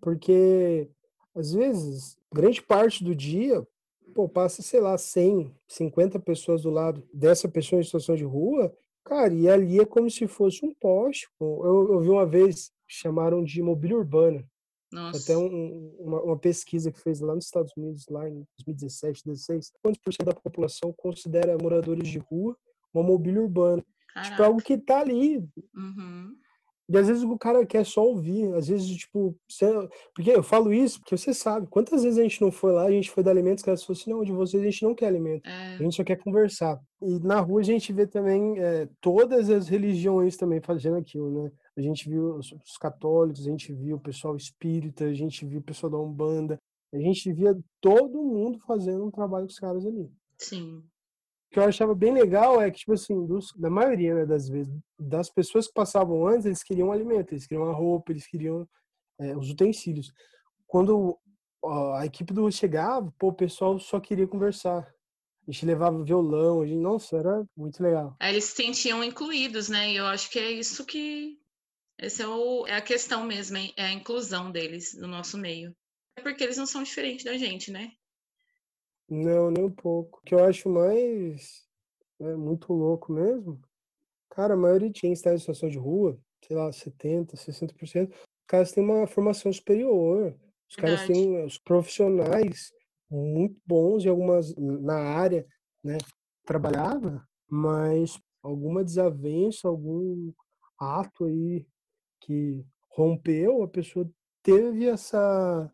Porque, 0.00 0.88
às 1.34 1.52
vezes, 1.52 2.16
grande 2.32 2.62
parte 2.62 3.04
do 3.04 3.14
dia, 3.14 3.66
pô, 4.14 4.26
passa, 4.26 4.62
sei 4.62 4.80
lá, 4.80 4.96
100, 4.96 5.54
50 5.68 6.18
pessoas 6.20 6.62
do 6.62 6.70
lado 6.70 7.06
dessa 7.12 7.48
pessoa 7.48 7.80
em 7.80 7.84
situação 7.84 8.16
de 8.16 8.24
rua, 8.24 8.74
cara, 9.04 9.32
e 9.34 9.46
ali 9.46 9.78
é 9.78 9.84
como 9.84 10.10
se 10.10 10.26
fosse 10.26 10.64
um 10.64 10.72
poste. 10.72 11.28
Eu, 11.38 11.88
eu 11.92 12.00
vi 12.00 12.08
uma 12.08 12.24
vez, 12.24 12.72
chamaram 12.88 13.44
de 13.44 13.62
mobília 13.62 13.98
urbana. 13.98 14.42
Nossa. 14.92 15.22
Até 15.22 15.38
um, 15.38 15.94
uma, 15.98 16.22
uma, 16.22 16.38
pesquisa 16.38 16.90
que 16.90 17.00
fez 17.00 17.20
lá 17.20 17.34
nos 17.34 17.44
Estados 17.44 17.72
Unidos, 17.76 18.06
lá 18.10 18.28
em 18.28 18.44
2017, 18.58 19.22
2016, 19.24 19.72
quantos 19.82 20.00
por 20.00 20.12
cento 20.12 20.26
da 20.26 20.34
população 20.34 20.92
considera 20.96 21.56
moradores 21.56 22.08
de 22.08 22.18
rua 22.18 22.56
uma 22.92 23.04
mobília 23.04 23.40
urbana? 23.40 23.84
Caraca. 24.12 24.30
Tipo, 24.30 24.42
é 24.42 24.46
algo 24.46 24.60
que 24.60 24.76
tá 24.76 25.00
ali. 25.00 25.38
Uhum. 25.74 26.34
E 26.90 26.98
às 26.98 27.06
vezes 27.06 27.22
o 27.22 27.38
cara 27.38 27.64
quer 27.64 27.86
só 27.86 28.04
ouvir, 28.04 28.52
às 28.52 28.66
vezes, 28.66 28.88
tipo, 28.96 29.36
você... 29.48 29.66
porque 30.12 30.30
eu 30.32 30.42
falo 30.42 30.72
isso 30.72 30.98
porque 30.98 31.16
você 31.16 31.32
sabe, 31.32 31.68
quantas 31.68 32.02
vezes 32.02 32.18
a 32.18 32.22
gente 32.22 32.42
não 32.42 32.50
foi 32.50 32.72
lá, 32.72 32.82
a 32.82 32.90
gente 32.90 33.08
foi 33.08 33.22
dar 33.22 33.30
alimentos, 33.30 33.62
que 33.62 33.70
as 33.70 33.80
pessoas 33.80 34.00
assim, 34.00 34.10
não, 34.10 34.24
de 34.24 34.32
vocês 34.32 34.60
a 34.60 34.66
gente 34.66 34.82
não 34.82 34.92
quer 34.92 35.06
alimento, 35.06 35.48
é. 35.48 35.74
a 35.74 35.78
gente 35.78 35.94
só 35.94 36.02
quer 36.02 36.16
conversar. 36.16 36.80
E 37.00 37.20
na 37.20 37.38
rua 37.38 37.60
a 37.60 37.64
gente 37.64 37.92
vê 37.92 38.08
também 38.08 38.58
é, 38.58 38.88
todas 39.00 39.48
as 39.48 39.68
religiões 39.68 40.36
também 40.36 40.60
fazendo 40.60 40.96
aquilo, 40.96 41.44
né? 41.44 41.52
A 41.76 41.80
gente 41.80 42.08
viu 42.08 42.36
os, 42.36 42.52
os 42.52 42.76
católicos, 42.78 43.46
a 43.46 43.50
gente 43.50 43.72
viu 43.72 43.96
o 43.96 44.00
pessoal 44.00 44.36
espírita, 44.36 45.04
a 45.04 45.14
gente 45.14 45.46
viu 45.46 45.60
o 45.60 45.64
pessoal 45.64 45.90
da 45.90 45.98
Umbanda, 45.98 46.58
a 46.92 46.98
gente 46.98 47.32
via 47.32 47.56
todo 47.80 48.22
mundo 48.22 48.58
fazendo 48.66 49.04
um 49.04 49.10
trabalho 49.10 49.46
com 49.46 49.52
os 49.52 49.58
caras 49.58 49.86
ali. 49.86 50.10
Sim 50.38 50.82
que 51.50 51.58
eu 51.58 51.64
achava 51.64 51.94
bem 51.94 52.12
legal 52.12 52.62
é 52.62 52.70
que, 52.70 52.78
tipo 52.78 52.92
assim, 52.92 53.26
dos, 53.26 53.52
da 53.56 53.68
maioria 53.68 54.14
né, 54.14 54.26
das 54.26 54.48
vezes, 54.48 54.72
das 54.98 55.28
pessoas 55.28 55.66
que 55.66 55.72
passavam 55.72 56.26
antes, 56.26 56.46
eles 56.46 56.62
queriam 56.62 56.92
alimento, 56.92 57.32
eles 57.32 57.46
queriam 57.46 57.68
a 57.68 57.72
roupa, 57.72 58.12
eles 58.12 58.26
queriam 58.26 58.66
é, 59.18 59.36
os 59.36 59.50
utensílios. 59.50 60.12
Quando 60.66 61.18
ó, 61.60 61.94
a 61.94 62.06
equipe 62.06 62.32
do 62.32 62.50
chegava, 62.52 63.12
pô, 63.18 63.28
o 63.28 63.34
pessoal 63.34 63.78
só 63.80 63.98
queria 63.98 64.28
conversar. 64.28 64.88
A 65.48 65.50
gente 65.50 65.66
levava 65.66 66.04
violão, 66.04 66.60
a 66.60 66.66
gente, 66.66 66.78
nossa, 66.78 67.16
era 67.16 67.44
muito 67.56 67.82
legal. 67.82 68.14
Aí 68.20 68.32
eles 68.32 68.44
se 68.44 68.54
sentiam 68.54 69.02
incluídos, 69.02 69.68
né? 69.68 69.90
E 69.90 69.96
eu 69.96 70.06
acho 70.06 70.30
que 70.30 70.38
é 70.38 70.52
isso 70.52 70.86
que. 70.86 71.39
Essa 72.02 72.22
é, 72.22 72.26
o, 72.26 72.66
é 72.66 72.74
a 72.74 72.80
questão 72.80 73.24
mesmo, 73.24 73.58
é 73.58 73.82
a 73.82 73.92
inclusão 73.92 74.50
deles 74.50 74.94
no 74.94 75.06
nosso 75.06 75.36
meio. 75.36 75.76
É 76.16 76.22
porque 76.22 76.42
eles 76.42 76.56
não 76.56 76.64
são 76.64 76.82
diferentes 76.82 77.26
da 77.26 77.36
gente, 77.36 77.70
né? 77.70 77.92
Não, 79.06 79.50
nem 79.50 79.64
um 79.64 79.70
pouco. 79.70 80.18
O 80.18 80.22
que 80.22 80.34
eu 80.34 80.42
acho 80.42 80.70
mais 80.70 81.68
é, 82.18 82.34
muito 82.34 82.72
louco 82.72 83.12
mesmo, 83.12 83.60
cara, 84.30 84.54
a 84.54 84.56
maioria 84.56 84.88
de 84.88 84.98
quem 84.98 85.12
está 85.12 85.34
em 85.34 85.38
situação 85.38 85.68
de 85.68 85.76
rua, 85.76 86.18
sei 86.46 86.56
lá, 86.56 86.70
70%, 86.70 87.34
60%, 87.34 88.10
os 88.10 88.16
caras 88.46 88.72
têm 88.72 88.82
uma 88.82 89.06
formação 89.06 89.52
superior. 89.52 90.34
Os 90.70 90.76
caras 90.76 91.06
têm 91.06 91.44
os 91.44 91.58
profissionais 91.58 92.72
muito 93.10 93.60
bons 93.66 94.04
em 94.04 94.08
algumas 94.08 94.54
na 94.56 94.96
área, 94.96 95.46
né? 95.84 95.98
Trabalhava, 96.46 97.28
mas 97.46 98.18
alguma 98.42 98.82
desavença, 98.82 99.68
algum 99.68 100.32
ato 100.78 101.26
aí 101.26 101.66
que 102.20 102.64
rompeu, 102.88 103.62
a 103.62 103.68
pessoa 103.68 104.08
teve 104.42 104.86
essa 104.86 105.72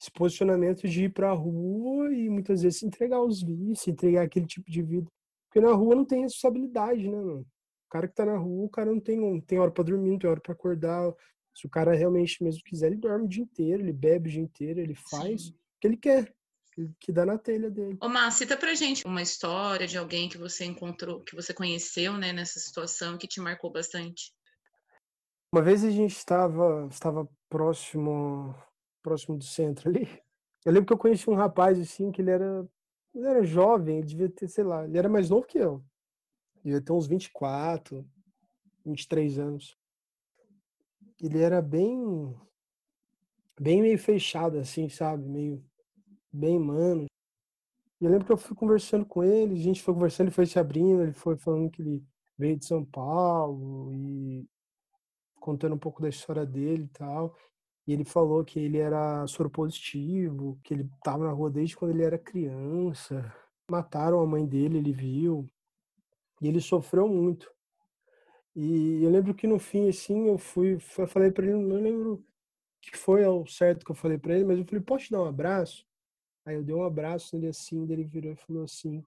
esse 0.00 0.10
posicionamento 0.10 0.86
de 0.86 1.04
ir 1.04 1.12
para 1.12 1.30
a 1.30 1.34
rua 1.34 2.12
e 2.12 2.28
muitas 2.28 2.62
vezes 2.62 2.82
entregar 2.82 3.20
os 3.22 3.42
vícios, 3.42 3.88
entregar 3.88 4.22
aquele 4.22 4.46
tipo 4.46 4.70
de 4.70 4.82
vida. 4.82 5.10
Porque 5.48 5.60
na 5.60 5.72
rua 5.72 5.94
não 5.94 6.04
tem 6.04 6.22
responsabilidade, 6.22 7.08
né, 7.08 7.16
mano? 7.16 7.40
O 7.40 7.88
cara 7.88 8.06
que 8.06 8.14
tá 8.14 8.26
na 8.26 8.36
rua, 8.36 8.66
o 8.66 8.68
cara 8.68 8.90
não 8.90 9.00
tem, 9.00 9.18
não 9.18 9.40
tem 9.40 9.58
hora 9.58 9.70
para 9.70 9.84
dormir, 9.84 10.10
não 10.10 10.18
tem 10.18 10.28
hora 10.28 10.40
para 10.40 10.52
acordar. 10.52 11.10
Se 11.54 11.66
o 11.66 11.70
cara 11.70 11.94
realmente 11.94 12.42
mesmo 12.42 12.62
quiser, 12.62 12.88
ele 12.88 12.96
dorme 12.96 13.24
o 13.24 13.28
dia 13.28 13.42
inteiro, 13.42 13.82
ele 13.82 13.92
bebe 13.92 14.28
o 14.28 14.32
dia 14.32 14.42
inteiro, 14.42 14.80
ele 14.80 14.94
faz 14.94 15.44
Sim. 15.44 15.50
o 15.50 15.54
que 15.80 15.86
ele 15.86 15.96
quer, 15.96 16.34
que 17.00 17.10
dá 17.10 17.24
na 17.24 17.38
telha 17.38 17.70
dele. 17.70 17.96
Ô, 18.02 18.08
Mar, 18.08 18.30
cita 18.30 18.56
pra 18.56 18.74
gente 18.74 19.06
uma 19.06 19.22
história 19.22 19.86
de 19.86 19.96
alguém 19.96 20.28
que 20.28 20.36
você 20.36 20.66
encontrou, 20.66 21.22
que 21.22 21.34
você 21.34 21.54
conheceu, 21.54 22.18
né, 22.18 22.34
nessa 22.34 22.58
situação, 22.60 23.16
que 23.16 23.26
te 23.26 23.40
marcou 23.40 23.72
bastante. 23.72 24.34
Uma 25.56 25.62
vez 25.62 25.82
a 25.82 25.90
gente 25.90 26.14
estava, 26.14 26.86
estava 26.90 27.26
próximo 27.48 28.54
próximo 29.02 29.38
do 29.38 29.44
centro 29.44 29.88
ali. 29.88 30.06
Eu 30.62 30.70
lembro 30.70 30.86
que 30.86 30.92
eu 30.92 30.98
conheci 30.98 31.30
um 31.30 31.34
rapaz 31.34 31.80
assim 31.80 32.12
que 32.12 32.20
ele 32.20 32.30
era, 32.30 32.68
ele 33.14 33.26
era 33.26 33.42
jovem, 33.42 33.96
ele 33.96 34.06
devia 34.06 34.28
ter, 34.28 34.48
sei 34.48 34.62
lá, 34.62 34.84
ele 34.84 34.98
era 34.98 35.08
mais 35.08 35.30
novo 35.30 35.46
que 35.46 35.56
eu. 35.56 35.82
Devia 36.62 36.82
ter 36.82 36.92
uns 36.92 37.06
24, 37.06 38.06
23 38.84 39.38
anos. 39.38 39.78
Ele 41.18 41.40
era 41.40 41.62
bem 41.62 42.36
bem 43.58 43.80
meio 43.80 43.98
fechada, 43.98 44.60
assim, 44.60 44.90
sabe? 44.90 45.26
Meio 45.26 45.64
bem 46.30 46.58
mano. 46.58 47.06
E 47.98 48.04
eu 48.04 48.10
lembro 48.10 48.26
que 48.26 48.32
eu 48.32 48.36
fui 48.36 48.54
conversando 48.54 49.06
com 49.06 49.24
ele, 49.24 49.54
a 49.54 49.62
gente 49.62 49.82
foi 49.82 49.94
conversando, 49.94 50.26
ele 50.26 50.34
foi 50.34 50.44
se 50.44 50.58
abrindo, 50.58 51.02
ele 51.02 51.14
foi 51.14 51.34
falando 51.38 51.70
que 51.70 51.80
ele 51.80 52.04
veio 52.36 52.58
de 52.58 52.66
São 52.66 52.84
Paulo 52.84 53.90
e 53.94 54.46
contando 55.46 55.76
um 55.76 55.78
pouco 55.78 56.02
da 56.02 56.08
história 56.08 56.44
dele 56.44 56.84
e 56.84 56.88
tal. 56.88 57.36
E 57.86 57.92
ele 57.92 58.04
falou 58.04 58.44
que 58.44 58.58
ele 58.58 58.78
era 58.78 59.24
soro 59.28 59.48
positivo, 59.48 60.58
que 60.64 60.74
ele 60.74 60.90
estava 60.96 61.24
na 61.24 61.30
rua 61.30 61.48
desde 61.48 61.76
quando 61.76 61.92
ele 61.92 62.02
era 62.02 62.18
criança. 62.18 63.32
Mataram 63.70 64.20
a 64.20 64.26
mãe 64.26 64.44
dele, 64.44 64.78
ele 64.78 64.92
viu. 64.92 65.48
E 66.42 66.48
ele 66.48 66.60
sofreu 66.60 67.08
muito. 67.08 67.48
E 68.56 69.04
eu 69.04 69.10
lembro 69.10 69.34
que 69.34 69.46
no 69.46 69.58
fim, 69.60 69.88
assim, 69.88 70.26
eu 70.26 70.36
fui, 70.36 70.78
eu 70.98 71.06
falei 71.06 71.30
para 71.30 71.46
ele, 71.46 71.54
não 71.54 71.80
lembro 71.80 72.26
que 72.82 72.96
foi 72.96 73.22
ao 73.24 73.46
certo 73.46 73.84
que 73.84 73.92
eu 73.92 73.94
falei 73.94 74.18
para 74.18 74.34
ele, 74.34 74.44
mas 74.44 74.58
eu 74.58 74.64
falei, 74.64 74.82
posso 74.82 75.04
te 75.06 75.12
dar 75.12 75.22
um 75.22 75.26
abraço? 75.26 75.86
Aí 76.44 76.56
eu 76.56 76.64
dei 76.64 76.74
um 76.74 76.82
abraço 76.82 77.36
nele 77.36 77.48
assim, 77.48 77.82
ele 77.90 78.04
virou 78.04 78.32
e 78.32 78.36
falou 78.36 78.64
assim, 78.64 79.04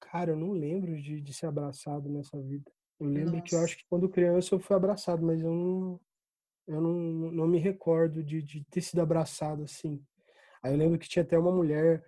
cara, 0.00 0.32
eu 0.32 0.36
não 0.36 0.52
lembro 0.52 1.00
de, 1.00 1.20
de 1.20 1.32
ser 1.32 1.46
abraçado 1.46 2.08
nessa 2.10 2.40
vida. 2.40 2.70
Eu 3.00 3.06
lembro 3.06 3.32
Nossa. 3.32 3.42
que 3.44 3.54
eu 3.54 3.60
acho 3.60 3.76
que 3.78 3.84
quando 3.88 4.08
criança 4.08 4.54
eu 4.54 4.60
fui 4.60 4.76
abraçado, 4.76 5.24
mas 5.24 5.40
eu 5.40 5.50
não, 5.50 6.00
eu 6.66 6.80
não, 6.80 6.92
não 7.32 7.48
me 7.48 7.58
recordo 7.58 8.22
de, 8.22 8.42
de 8.42 8.62
ter 8.64 8.82
sido 8.82 9.00
abraçado 9.00 9.64
assim. 9.64 10.04
Aí 10.62 10.72
eu 10.72 10.76
lembro 10.76 10.98
que 10.98 11.08
tinha 11.08 11.22
até 11.22 11.38
uma 11.38 11.50
mulher 11.50 12.04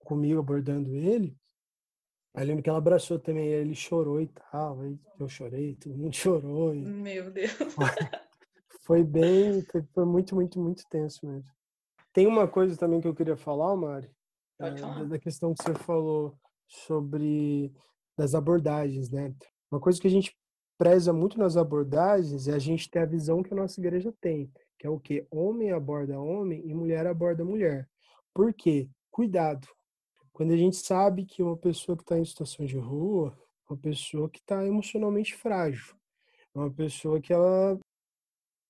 comigo 0.00 0.38
abordando 0.38 0.94
ele. 0.94 1.34
Aí 2.34 2.44
eu 2.44 2.48
lembro 2.48 2.62
que 2.62 2.68
ela 2.68 2.78
abraçou 2.78 3.18
também, 3.18 3.48
ele 3.48 3.74
chorou 3.74 4.20
e 4.20 4.28
tal. 4.28 4.82
Aí 4.82 4.98
eu 5.18 5.28
chorei, 5.28 5.74
todo 5.74 5.96
mundo 5.96 6.12
chorou. 6.14 6.74
E... 6.74 6.84
Meu 6.84 7.30
Deus. 7.30 7.50
Foi 8.82 9.02
bem, 9.02 9.62
foi, 9.62 9.82
foi, 9.92 10.04
muito, 10.04 10.32
muito, 10.36 10.60
muito 10.60 10.84
tenso 10.88 11.26
mesmo. 11.26 11.50
Tem 12.12 12.24
uma 12.24 12.46
coisa 12.46 12.76
também 12.76 13.00
que 13.00 13.08
eu 13.08 13.14
queria 13.16 13.36
falar, 13.36 13.74
Mari, 13.74 14.08
Pode 14.56 14.80
falar. 14.80 15.04
da 15.06 15.18
questão 15.18 15.52
que 15.52 15.60
você 15.60 15.74
falou 15.74 16.38
sobre 16.68 17.74
das 18.16 18.32
abordagens, 18.32 19.10
né? 19.10 19.34
Uma 19.70 19.80
coisa 19.80 20.00
que 20.00 20.06
a 20.06 20.10
gente 20.10 20.36
preza 20.78 21.12
muito 21.12 21.38
nas 21.38 21.56
abordagens 21.56 22.48
é 22.48 22.54
a 22.54 22.58
gente 22.58 22.90
ter 22.90 23.00
a 23.00 23.06
visão 23.06 23.42
que 23.42 23.52
a 23.52 23.56
nossa 23.56 23.80
igreja 23.80 24.12
tem, 24.20 24.50
que 24.78 24.86
é 24.86 24.90
o 24.90 25.00
que 25.00 25.26
homem 25.30 25.72
aborda 25.72 26.20
homem 26.20 26.62
e 26.66 26.74
mulher 26.74 27.06
aborda 27.06 27.44
mulher. 27.44 27.88
Por 28.34 28.52
quê? 28.52 28.88
Cuidado. 29.10 29.66
Quando 30.32 30.52
a 30.52 30.56
gente 30.56 30.76
sabe 30.76 31.24
que 31.24 31.42
uma 31.42 31.56
pessoa 31.56 31.96
que 31.96 32.02
está 32.02 32.18
em 32.18 32.24
situação 32.24 32.66
de 32.66 32.76
rua, 32.76 33.36
uma 33.68 33.78
pessoa 33.78 34.28
que 34.28 34.38
está 34.38 34.64
emocionalmente 34.66 35.34
frágil, 35.34 35.96
uma 36.54 36.70
pessoa 36.70 37.20
que 37.20 37.32
ela 37.32 37.78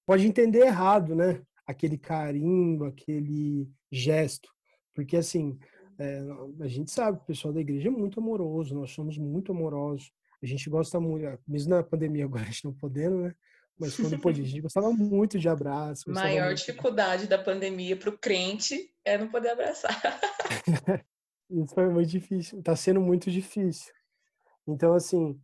pode 0.07 0.27
entender 0.27 0.61
errado, 0.61 1.15
né? 1.15 1.43
Aquele 1.67 1.99
carinho, 1.99 2.85
aquele 2.85 3.69
gesto, 3.91 4.49
porque 4.95 5.17
assim 5.17 5.59
é, 5.99 6.21
a 6.61 6.69
gente 6.69 6.91
sabe 6.91 7.19
que 7.19 7.25
o 7.25 7.27
pessoal 7.27 7.53
da 7.53 7.61
igreja 7.61 7.89
é 7.89 7.91
muito 7.91 8.21
amoroso, 8.21 8.75
nós 8.75 8.93
somos 8.93 9.19
muito 9.19 9.51
amorosos. 9.51 10.13
A 10.43 10.47
gente 10.47 10.69
gosta 10.69 11.01
muito, 11.01 11.27
ah, 11.27 11.39
mesmo 11.47 11.71
na 11.71 11.83
pandemia 11.83 12.25
agora 12.25 12.43
a 12.43 12.47
gente 12.47 12.65
não 12.65 12.73
podendo, 12.75 13.23
né? 13.23 13.35
Mas 13.79 13.97
quando 13.97 14.19
podia, 14.21 14.45
a 14.45 14.47
gente 14.47 14.61
gostava 14.61 14.91
muito 14.91 15.39
de 15.39 15.49
abraço. 15.49 16.11
Maior 16.11 16.47
muito... 16.47 16.59
dificuldade 16.59 17.27
da 17.27 17.39
pandemia 17.39 17.97
para 17.97 18.11
o 18.11 18.19
crente 18.19 18.91
é 19.05 19.19
não 19.19 19.29
poder 19.29 19.51
abraçar. 19.51 19.91
Isso 21.51 21.75
foi 21.75 21.89
muito 21.89 22.11
difícil, 22.11 22.59
está 22.59 22.75
sendo 22.75 23.01
muito 23.01 23.31
difícil. 23.31 23.93
Então, 24.67 24.93
assim, 24.95 25.41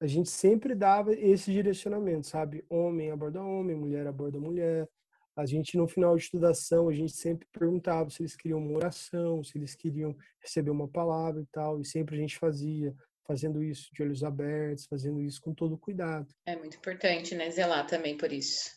a 0.00 0.06
gente 0.06 0.30
sempre 0.30 0.74
dava 0.74 1.12
esse 1.12 1.52
direcionamento, 1.52 2.26
sabe? 2.26 2.64
Homem 2.68 3.10
aborda 3.10 3.42
homem, 3.42 3.76
mulher 3.76 4.06
aborda 4.06 4.40
mulher. 4.40 4.88
A 5.36 5.46
gente, 5.46 5.76
no 5.76 5.86
final 5.86 6.16
de 6.16 6.24
estudação, 6.24 6.88
a 6.88 6.92
gente 6.92 7.12
sempre 7.12 7.46
perguntava 7.52 8.10
se 8.10 8.22
eles 8.22 8.34
queriam 8.34 8.58
uma 8.58 8.76
oração, 8.76 9.44
se 9.44 9.56
eles 9.56 9.74
queriam 9.74 10.16
receber 10.40 10.70
uma 10.70 10.88
palavra 10.88 11.40
e 11.40 11.46
tal, 11.52 11.80
e 11.80 11.84
sempre 11.84 12.16
a 12.16 12.18
gente 12.18 12.38
fazia 12.38 12.94
fazendo 13.26 13.62
isso 13.62 13.88
de 13.92 14.02
olhos 14.02 14.24
abertos, 14.24 14.86
fazendo 14.86 15.22
isso 15.22 15.40
com 15.40 15.54
todo 15.54 15.78
cuidado. 15.78 16.28
É 16.46 16.56
muito 16.56 16.76
importante, 16.76 17.34
né? 17.34 17.50
Zelar 17.50 17.86
também 17.86 18.16
por 18.16 18.32
isso. 18.32 18.70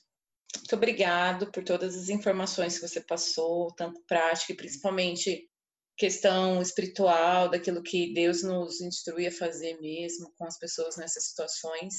Muito 0.57 0.75
obrigado 0.75 1.51
por 1.51 1.63
todas 1.63 1.95
as 1.95 2.09
informações 2.09 2.79
que 2.79 2.87
você 2.87 3.01
passou, 3.01 3.73
tanto 3.75 4.01
prática 4.07 4.53
e 4.53 4.55
principalmente 4.55 5.49
questão 5.97 6.61
espiritual, 6.61 7.49
daquilo 7.49 7.81
que 7.81 8.13
Deus 8.13 8.43
nos 8.43 8.81
instrui 8.81 9.27
a 9.27 9.31
fazer 9.31 9.79
mesmo 9.79 10.33
com 10.37 10.45
as 10.45 10.57
pessoas 10.57 10.97
nessas 10.97 11.29
situações. 11.29 11.93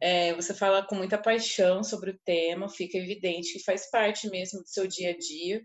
É, 0.00 0.34
você 0.34 0.52
fala 0.52 0.86
com 0.86 0.94
muita 0.94 1.16
paixão 1.16 1.82
sobre 1.82 2.10
o 2.10 2.18
tema, 2.24 2.68
fica 2.68 2.98
evidente 2.98 3.54
que 3.54 3.64
faz 3.64 3.90
parte 3.90 4.28
mesmo 4.28 4.60
do 4.60 4.68
seu 4.68 4.86
dia 4.86 5.10
a 5.10 5.16
dia 5.16 5.62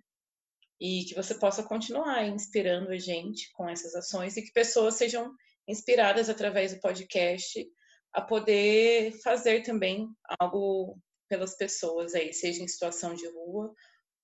e 0.80 1.04
que 1.04 1.16
você 1.16 1.36
possa 1.36 1.64
continuar 1.64 2.26
inspirando 2.28 2.90
a 2.92 2.98
gente 2.98 3.52
com 3.52 3.68
essas 3.68 3.94
ações 3.96 4.38
e 4.38 4.42
que 4.42 4.54
pessoas 4.54 4.96
sejam 4.96 5.34
inspiradas 5.70 6.30
através 6.30 6.74
do 6.74 6.80
podcast 6.80 7.66
a 8.12 8.22
poder 8.22 9.12
fazer 9.22 9.62
também 9.62 10.10
algo 10.40 10.98
pelas 11.28 11.56
pessoas 11.56 12.16
aí, 12.16 12.34
seja 12.34 12.64
em 12.64 12.68
situação 12.68 13.14
de 13.14 13.28
rua 13.28 13.74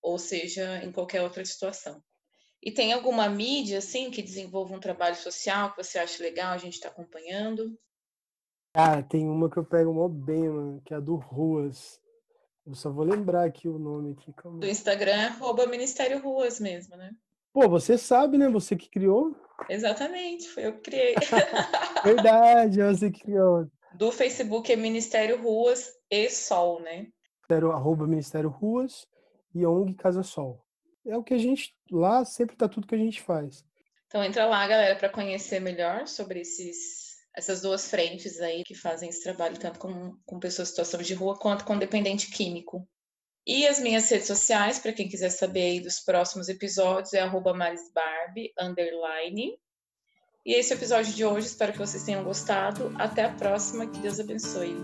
ou 0.02 0.18
seja 0.18 0.84
em 0.84 0.92
qualquer 0.92 1.22
outra 1.22 1.46
situação. 1.46 2.02
E 2.62 2.72
tem 2.72 2.94
alguma 2.94 3.30
mídia 3.30 3.78
assim 3.78 4.10
que 4.10 4.24
desenvolva 4.24 4.76
um 4.76 4.80
trabalho 4.80 5.16
social 5.16 5.72
que 5.72 5.84
você 5.84 6.00
acha 6.00 6.24
legal 6.24 6.54
a 6.54 6.58
gente 6.58 6.74
está 6.74 6.90
acompanhando? 6.90 7.78
Cara, 8.74 9.04
tem 9.04 9.28
uma 9.30 9.50
que 9.50 9.58
eu 9.58 9.64
pego 9.64 9.94
mó 9.94 10.08
bem, 10.08 10.50
mano, 10.50 10.82
que 10.84 10.94
é 10.94 10.98
a 10.98 11.00
do 11.00 11.16
Ruas. 11.16 12.00
Eu 12.66 12.74
só 12.74 12.92
vou 12.92 13.06
lembrar 13.06 13.46
aqui 13.46 13.70
o 13.70 13.78
nome 13.78 14.14
aqui. 14.14 14.34
Calma. 14.34 14.60
Do 14.60 14.68
Instagram 14.68 15.12
é 15.12 15.26
arroba 15.28 15.68
Ministério 15.68 16.20
Ruas 16.20 16.60
mesmo, 16.60 16.98
né? 16.98 17.12
Pô, 17.56 17.70
você 17.70 17.98
sabe, 17.98 18.38
né? 18.38 18.50
Você 18.50 18.76
que 18.76 18.90
criou. 18.90 19.34
Exatamente, 19.70 20.50
foi 20.50 20.66
eu 20.66 20.74
que 20.74 20.82
criei. 20.82 21.16
Verdade, 22.04 22.82
é 22.82 22.88
você 22.90 23.10
que 23.10 23.22
criou. 23.22 23.72
Do 23.94 24.12
Facebook 24.12 24.70
é 24.70 24.76
Ministério 24.76 25.42
Ruas 25.42 25.90
e 26.12 26.30
Sol, 26.30 26.82
né? 26.82 27.08
Ministério, 27.38 27.72
arroba 27.72 28.06
Ministério 28.06 28.50
Ruas 28.50 29.08
e 29.54 29.66
ONG 29.66 29.94
Casa 29.94 30.22
Sol. 30.22 30.62
É 31.08 31.16
o 31.16 31.24
que 31.24 31.34
a 31.34 31.38
gente. 31.38 31.74
Lá 31.90 32.26
sempre 32.26 32.58
tá 32.58 32.68
tudo 32.68 32.88
que 32.88 32.96
a 32.96 32.98
gente 32.98 33.22
faz. 33.22 33.64
Então 34.08 34.22
entra 34.22 34.46
lá, 34.46 34.68
galera, 34.68 34.98
para 34.98 35.08
conhecer 35.08 35.62
melhor 35.62 36.08
sobre 36.08 36.42
esses, 36.42 37.16
essas 37.34 37.62
duas 37.62 37.90
frentes 37.90 38.42
aí 38.42 38.66
que 38.66 38.76
fazem 38.76 39.08
esse 39.08 39.24
trabalho, 39.24 39.58
tanto 39.58 39.80
com, 39.80 40.18
com 40.26 40.40
pessoas 40.42 40.68
em 40.68 40.72
situação 40.72 41.02
de 41.02 41.14
rua 41.14 41.40
quanto 41.40 41.64
com 41.64 41.80
dependente 41.80 42.30
químico. 42.30 42.86
E 43.48 43.68
as 43.68 43.80
minhas 43.80 44.10
redes 44.10 44.28
sociais, 44.28 44.80
para 44.80 44.92
quem 44.92 45.08
quiser 45.08 45.30
saber 45.30 45.80
dos 45.82 46.00
próximos 46.00 46.50
episódios, 46.50 47.14
é 47.14 47.22
marisbarbie, 47.56 48.52
underline. 48.60 49.56
E 50.44 50.54
esse 50.54 50.74
é 50.74 50.76
o 50.76 50.80
episódio 50.80 51.14
de 51.14 51.24
hoje, 51.24 51.48
espero 51.48 51.72
que 51.72 51.78
vocês 51.78 52.04
tenham 52.04 52.24
gostado. 52.24 52.92
Até 52.98 53.26
a 53.26 53.34
próxima, 53.34 53.86
que 53.86 54.00
Deus 54.00 54.20
abençoe. 54.20 54.76